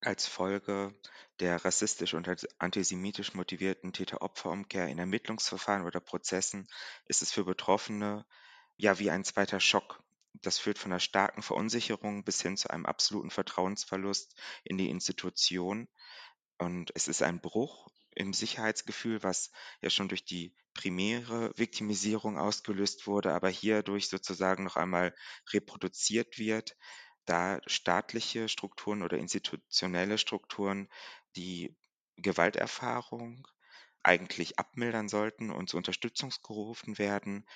[0.00, 0.92] als Folge
[1.38, 2.28] der rassistisch und
[2.58, 6.66] antisemitisch motivierten Täter-Opfer-Umkehr in Ermittlungsverfahren oder Prozessen
[7.06, 8.26] ist es für Betroffene
[8.76, 10.02] ja wie ein zweiter Schock
[10.34, 15.88] das führt von einer starken Verunsicherung bis hin zu einem absoluten Vertrauensverlust in die Institution.
[16.58, 23.06] Und es ist ein Bruch im Sicherheitsgefühl, was ja schon durch die primäre Viktimisierung ausgelöst
[23.06, 25.14] wurde, aber hierdurch sozusagen noch einmal
[25.52, 26.76] reproduziert wird,
[27.24, 30.88] da staatliche Strukturen oder institutionelle Strukturen
[31.36, 31.76] die
[32.16, 33.46] Gewalterfahrung
[34.02, 37.46] eigentlich abmildern sollten und zur Unterstützung gerufen werden,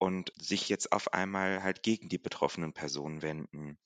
[0.00, 3.78] und sich jetzt auf einmal halt gegen die betroffenen Personen wenden.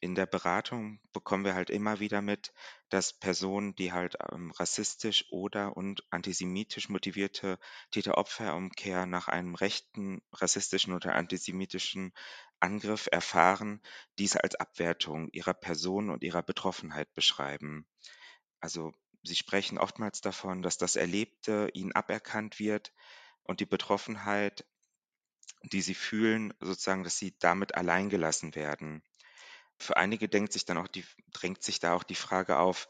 [0.00, 2.52] In der Beratung bekommen wir halt immer wieder mit,
[2.90, 7.58] dass Personen, die halt ähm, rassistisch oder und antisemitisch motivierte
[7.92, 12.12] Täter-Opfer-Umkehr nach einem rechten, rassistischen oder antisemitischen
[12.60, 13.80] Angriff erfahren,
[14.18, 17.86] dies als Abwertung ihrer Person und ihrer Betroffenheit beschreiben.
[18.60, 18.92] Also
[19.22, 22.92] sie sprechen oftmals davon, dass das Erlebte ihnen aberkannt wird
[23.44, 24.66] und die Betroffenheit
[25.70, 29.02] die sie fühlen, sozusagen, dass sie damit alleingelassen werden.
[29.78, 32.88] Für einige denkt sich dann auch die, drängt sich da auch die Frage auf,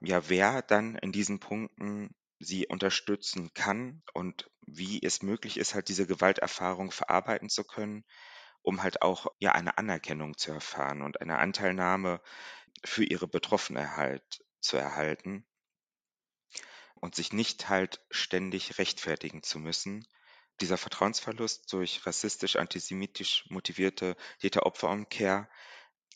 [0.00, 5.88] ja, wer dann in diesen Punkten sie unterstützen kann und wie es möglich ist, halt
[5.88, 8.04] diese Gewalterfahrung verarbeiten zu können,
[8.62, 12.20] um halt auch ja eine Anerkennung zu erfahren und eine Anteilnahme
[12.84, 15.46] für ihre Betroffenheit zu erhalten
[16.94, 20.06] und sich nicht halt ständig rechtfertigen zu müssen,
[20.60, 25.48] dieser Vertrauensverlust durch rassistisch-antisemitisch motivierte Täter-Opfer-Umkehr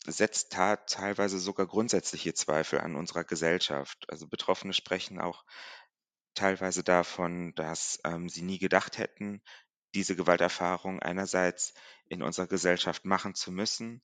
[0.07, 4.05] setzt teilweise sogar grundsätzliche Zweifel an unserer Gesellschaft.
[4.09, 5.45] Also Betroffene sprechen auch
[6.33, 9.41] teilweise davon, dass ähm, sie nie gedacht hätten,
[9.93, 11.73] diese Gewalterfahrung einerseits
[12.07, 14.01] in unserer Gesellschaft machen zu müssen,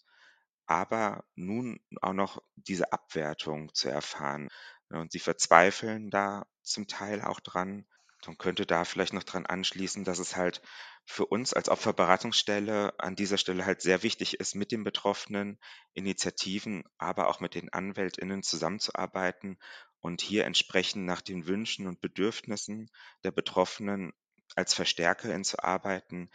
[0.66, 4.50] aber nun auch noch diese Abwertung zu erfahren.
[4.90, 7.88] Und sie verzweifeln da zum Teil auch dran
[8.28, 10.62] man könnte da vielleicht noch dran anschließen, dass es halt
[11.06, 15.58] für uns als Opferberatungsstelle an dieser Stelle halt sehr wichtig ist, mit den betroffenen
[15.94, 19.58] Initiativen, aber auch mit den AnwältInnen zusammenzuarbeiten
[20.02, 22.90] und hier entsprechend nach den Wünschen und Bedürfnissen
[23.24, 24.14] der Betroffenen
[24.56, 26.30] als Verstärkerin zu arbeiten,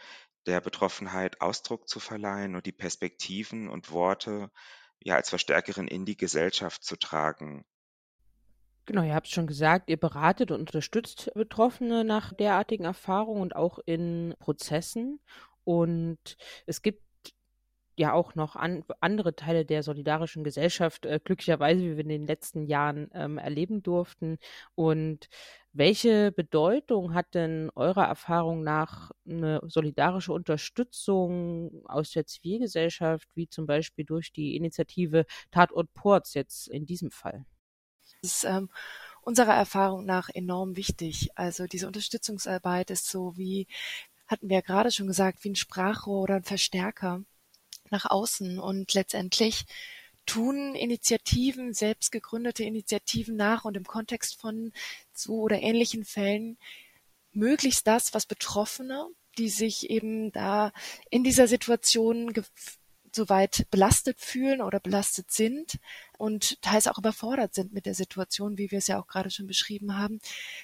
[0.45, 4.51] der Betroffenheit Ausdruck zu verleihen und die Perspektiven und Worte
[4.99, 7.65] ja als Verstärkerin in die Gesellschaft zu tragen.
[8.85, 13.79] Genau, ihr habt schon gesagt, ihr beratet und unterstützt Betroffene nach derartigen Erfahrungen und auch
[13.85, 15.21] in Prozessen.
[15.63, 17.01] Und es gibt
[17.97, 22.27] ja auch noch an, andere Teile der solidarischen Gesellschaft, äh, glücklicherweise, wie wir in den
[22.27, 24.37] letzten Jahren ähm, erleben durften.
[24.75, 25.29] Und
[25.73, 33.65] welche Bedeutung hat denn eurer Erfahrung nach eine solidarische Unterstützung aus der Zivilgesellschaft, wie zum
[33.67, 37.45] Beispiel durch die Initiative Tatort Ports jetzt in diesem Fall?
[38.23, 38.69] Ist ähm,
[39.21, 41.29] unserer Erfahrung nach enorm wichtig.
[41.35, 43.67] Also diese Unterstützungsarbeit ist so wie,
[44.27, 47.23] hatten wir ja gerade schon gesagt, wie ein Sprachrohr oder ein Verstärker
[47.89, 49.65] nach außen und letztendlich
[50.25, 54.71] tun Initiativen, selbst gegründete Initiativen nach und im Kontext von
[55.13, 56.57] so oder ähnlichen Fällen
[57.33, 59.07] möglichst das, was Betroffene,
[59.37, 60.71] die sich eben da
[61.09, 62.33] in dieser Situation
[63.15, 65.79] soweit belastet fühlen oder belastet sind
[66.17, 69.47] und teils auch überfordert sind mit der Situation, wie wir es ja auch gerade schon
[69.47, 70.19] beschrieben haben,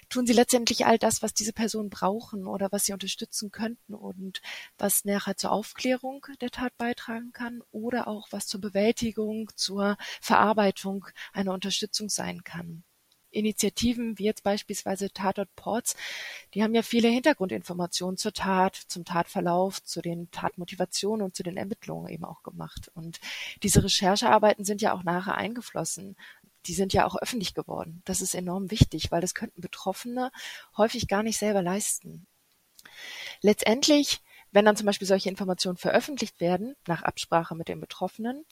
[0.10, 4.42] tun sie letztendlich all das, was diese Personen brauchen oder was sie unterstützen könnten und
[4.78, 11.06] was nachher zur Aufklärung der Tat beitragen kann oder auch was zur Bewältigung, zur Verarbeitung
[11.34, 12.84] einer Unterstützung sein kann.
[13.32, 15.96] Initiativen wie jetzt beispielsweise Tatort Ports,
[16.54, 21.58] die haben ja viele Hintergrundinformationen zur Tat, zum Tatverlauf, zu den Tatmotivationen und zu den
[21.58, 22.92] Ermittlungen eben auch gemacht.
[22.94, 23.20] Und
[23.64, 26.16] diese Recherchearbeiten sind ja auch nachher eingeflossen.
[26.66, 28.02] Die sind ja auch öffentlich geworden.
[28.06, 30.32] Das ist enorm wichtig, weil das könnten Betroffene
[30.76, 32.28] häufig gar nicht selber leisten.
[33.42, 34.22] Letztendlich
[34.52, 38.46] wenn dann zum Beispiel solche Informationen veröffentlicht werden, nach Absprache mit den Betroffenen,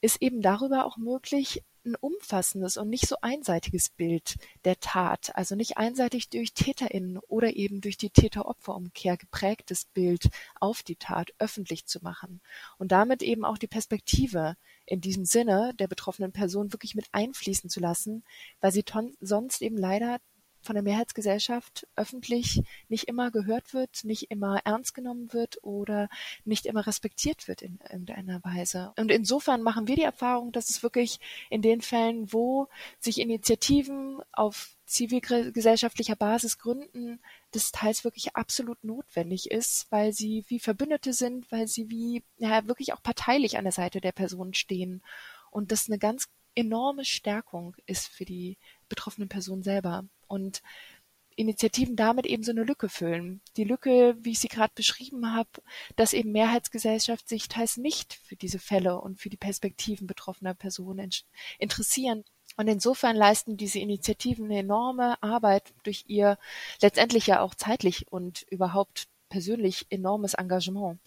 [0.00, 5.54] ist eben darüber auch möglich, ein umfassendes und nicht so einseitiges Bild der Tat, also
[5.54, 10.30] nicht einseitig durch TäterInnen oder eben durch die Täter-Opfer-Umkehr geprägtes Bild
[10.60, 12.40] auf die Tat öffentlich zu machen.
[12.78, 17.70] Und damit eben auch die Perspektive in diesem Sinne der betroffenen Person wirklich mit einfließen
[17.70, 18.24] zu lassen,
[18.60, 18.84] weil sie
[19.20, 20.18] sonst eben leider
[20.60, 26.08] von der Mehrheitsgesellschaft öffentlich nicht immer gehört wird, nicht immer ernst genommen wird oder
[26.44, 28.92] nicht immer respektiert wird in irgendeiner Weise.
[28.96, 34.20] Und insofern machen wir die Erfahrung, dass es wirklich in den Fällen, wo sich Initiativen
[34.32, 37.20] auf zivilgesellschaftlicher Basis gründen,
[37.52, 42.66] das teils wirklich absolut notwendig ist, weil sie wie Verbündete sind, weil sie wie ja,
[42.66, 45.02] wirklich auch parteilich an der Seite der Person stehen.
[45.50, 50.62] Und das eine ganz enorme Stärkung ist für die betroffenen Person selber und
[51.38, 53.40] Initiativen damit eben so eine Lücke füllen.
[53.56, 55.48] Die Lücke, wie ich sie gerade beschrieben habe,
[55.94, 61.10] dass eben Mehrheitsgesellschaft sich teils nicht für diese Fälle und für die Perspektiven betroffener Personen
[61.60, 62.24] interessieren.
[62.56, 66.38] Und insofern leisten diese Initiativen eine enorme Arbeit durch ihr
[66.82, 70.98] letztendlich ja auch zeitlich und überhaupt persönlich enormes Engagement,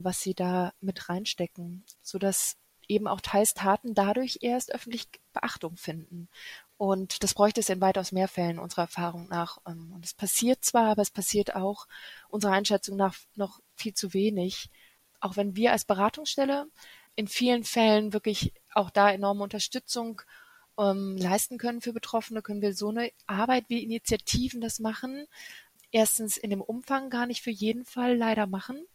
[0.00, 2.56] was sie da mit reinstecken, so dass
[2.88, 6.28] eben auch teils Taten dadurch erst öffentlich Beachtung finden.
[6.78, 9.58] Und das bräuchte es in weitaus mehr Fällen unserer Erfahrung nach.
[9.66, 11.88] Ähm, und es passiert zwar, aber es passiert auch
[12.28, 14.70] unserer Einschätzung nach noch viel zu wenig.
[15.20, 16.68] Auch wenn wir als Beratungsstelle
[17.16, 20.22] in vielen Fällen wirklich auch da enorme Unterstützung
[20.78, 25.26] ähm, leisten können für Betroffene, können wir so eine Arbeit wie Initiativen das machen.
[25.90, 28.86] Erstens in dem Umfang gar nicht für jeden Fall leider machen.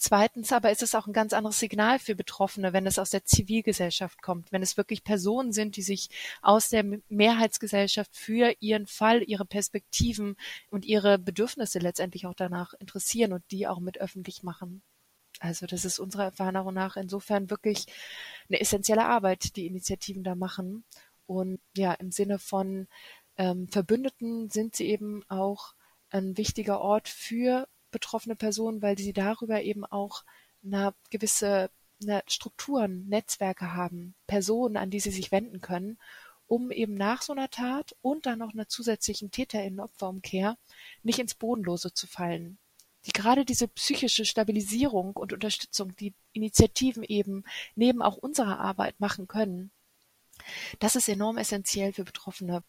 [0.00, 3.24] Zweitens aber ist es auch ein ganz anderes Signal für Betroffene, wenn es aus der
[3.24, 6.08] Zivilgesellschaft kommt, wenn es wirklich Personen sind, die sich
[6.40, 10.36] aus der Mehrheitsgesellschaft für ihren Fall, ihre Perspektiven
[10.70, 14.82] und ihre Bedürfnisse letztendlich auch danach interessieren und die auch mit öffentlich machen.
[15.40, 17.86] Also das ist unserer Erfahrung nach insofern wirklich
[18.48, 20.84] eine essentielle Arbeit, die Initiativen da machen.
[21.26, 22.86] Und ja, im Sinne von
[23.36, 25.74] ähm, Verbündeten sind sie eben auch
[26.10, 30.24] ein wichtiger Ort für betroffene Personen, weil sie darüber eben auch
[30.64, 31.70] eine gewisse
[32.02, 35.98] eine Strukturen, Netzwerke haben, Personen, an die sie sich wenden können,
[36.46, 40.56] um eben nach so einer Tat und dann noch einer zusätzlichen Täterinnen-Opferumkehr
[41.02, 42.58] nicht ins Bodenlose zu fallen.
[43.06, 49.28] Die gerade diese psychische Stabilisierung und Unterstützung, die Initiativen eben neben auch unserer Arbeit machen
[49.28, 49.70] können,
[50.78, 52.62] das ist enorm essentiell für Betroffene.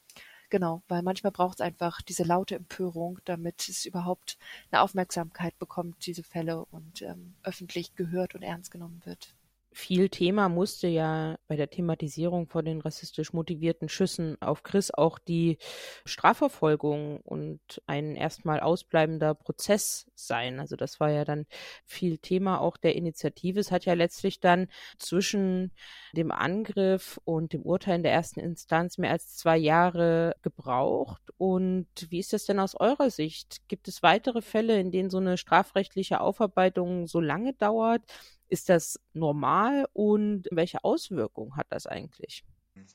[0.50, 4.38] Genau, weil manchmal braucht es einfach diese laute Empörung, damit es überhaupt
[4.72, 9.36] eine Aufmerksamkeit bekommt, diese Fälle und ähm, öffentlich gehört und ernst genommen wird
[9.80, 15.18] viel Thema musste ja bei der Thematisierung von den rassistisch motivierten Schüssen auf Chris auch
[15.20, 15.58] die
[16.06, 20.60] Strafverfolgung und ein erstmal ausbleibender Prozess sein.
[20.60, 21.46] Also das war ja dann
[21.86, 23.60] viel Thema auch der Initiative.
[23.62, 24.68] Es hat ja letztlich dann
[24.98, 25.72] zwischen
[26.14, 31.22] dem Angriff und dem Urteil in der ersten Instanz mehr als zwei Jahre gebraucht.
[31.38, 33.68] Und wie ist das denn aus eurer Sicht?
[33.70, 38.04] Gibt es weitere Fälle, in denen so eine strafrechtliche Aufarbeitung so lange dauert?
[38.50, 42.44] Ist das normal und welche Auswirkungen hat das eigentlich?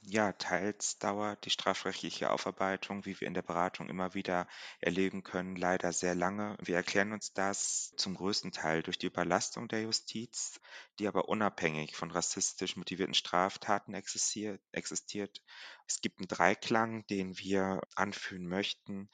[0.02, 4.46] Ja, teils dauert die strafrechtliche Aufarbeitung, wie wir in der Beratung immer wieder
[4.80, 6.56] erleben können, leider sehr lange.
[6.60, 10.60] Wir erklären uns das zum größten Teil durch die Überlastung der Justiz,
[10.98, 15.42] die aber unabhängig von rassistisch motivierten Straftaten existiert.
[15.86, 19.10] Es gibt einen Dreiklang, den wir anführen möchten.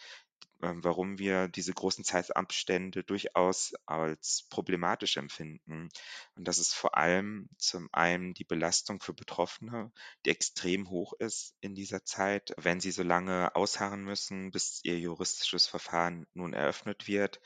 [0.63, 5.89] Ähm, warum wir diese großen Zeitabstände durchaus als problematisch empfinden.
[6.35, 9.91] Und das ist vor allem zum einen die Belastung für Betroffene,
[10.25, 14.99] die extrem hoch ist in dieser Zeit, wenn sie so lange ausharren müssen, bis ihr
[14.99, 17.41] juristisches Verfahren nun eröffnet wird.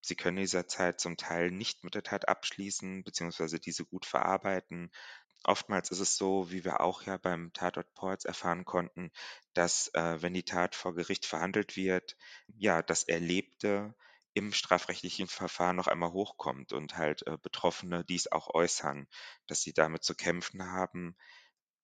[0.00, 4.04] Sie können in dieser Zeit zum Teil nicht mit der Tat abschließen, beziehungsweise diese gut
[4.04, 4.90] verarbeiten.
[5.44, 9.10] Oftmals ist es so, wie wir auch ja beim Tatort Ports erfahren konnten,
[9.52, 12.16] dass äh, wenn die Tat vor Gericht verhandelt wird,
[12.48, 13.94] ja, das Erlebte
[14.34, 19.06] im strafrechtlichen Verfahren noch einmal hochkommt und halt äh, Betroffene dies auch äußern,
[19.46, 21.16] dass sie damit zu kämpfen haben.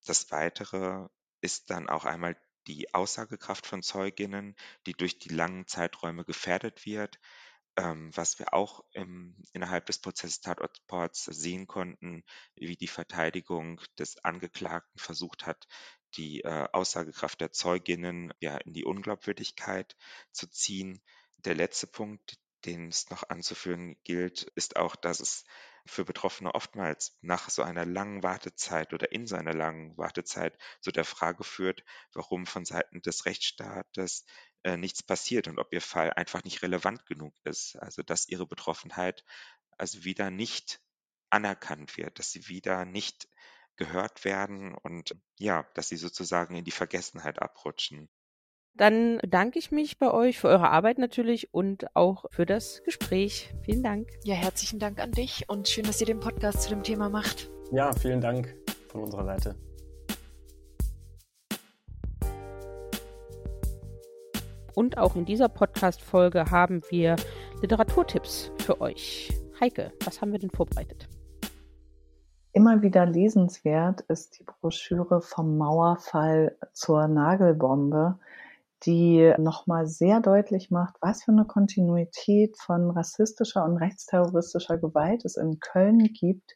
[0.06, 1.06] Das Weitere
[1.40, 2.36] ist dann auch einmal
[2.66, 4.56] die Aussagekraft von Zeuginnen,
[4.86, 7.18] die durch die langen Zeiträume gefährdet wird.
[7.81, 12.24] Ähm, was wir auch im, innerhalb des Prozesses Tatortports sehen konnten,
[12.55, 15.66] wie die Verteidigung des Angeklagten versucht hat,
[16.14, 19.97] die äh, Aussagekraft der Zeuginnen ja in die Unglaubwürdigkeit
[20.31, 21.01] zu ziehen.
[21.39, 25.45] Der letzte Punkt, den es noch anzuführen gilt, ist auch, dass es
[25.87, 31.05] für Betroffene oftmals nach so einer langen Wartezeit oder in seiner langen Wartezeit zu der
[31.05, 34.24] Frage führt, warum von Seiten des Rechtsstaates
[34.62, 37.76] äh, nichts passiert und ob ihr Fall einfach nicht relevant genug ist.
[37.76, 39.24] Also dass ihre Betroffenheit
[39.78, 40.81] also wieder nicht
[41.31, 43.28] anerkannt wird, dass sie wieder nicht
[43.76, 48.11] gehört werden und ja, dass sie sozusagen in die Vergessenheit abrutschen.
[48.75, 53.53] Dann danke ich mich bei euch für eure Arbeit natürlich und auch für das Gespräch.
[53.62, 54.09] Vielen Dank.
[54.25, 57.51] Ja, herzlichen Dank an dich und schön, dass ihr den Podcast zu dem Thema macht.
[57.73, 58.55] Ja, vielen Dank
[58.89, 59.55] von unserer Seite.
[64.75, 67.16] Und auch in dieser Podcast-Folge haben wir
[67.61, 69.31] Literaturtipps für euch.
[69.61, 71.09] Heike, was haben wir denn vorbereitet?
[72.53, 78.18] Immer wieder lesenswert ist die Broschüre vom Mauerfall zur Nagelbombe,
[78.87, 85.37] die nochmal sehr deutlich macht, was für eine Kontinuität von rassistischer und rechtsterroristischer Gewalt es
[85.37, 86.55] in Köln gibt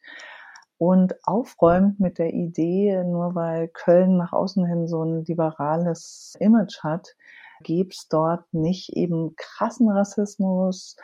[0.77, 6.83] und aufräumt mit der Idee, nur weil Köln nach außen hin so ein liberales Image
[6.83, 7.15] hat,
[7.61, 10.97] gäbe es dort nicht eben krassen Rassismus.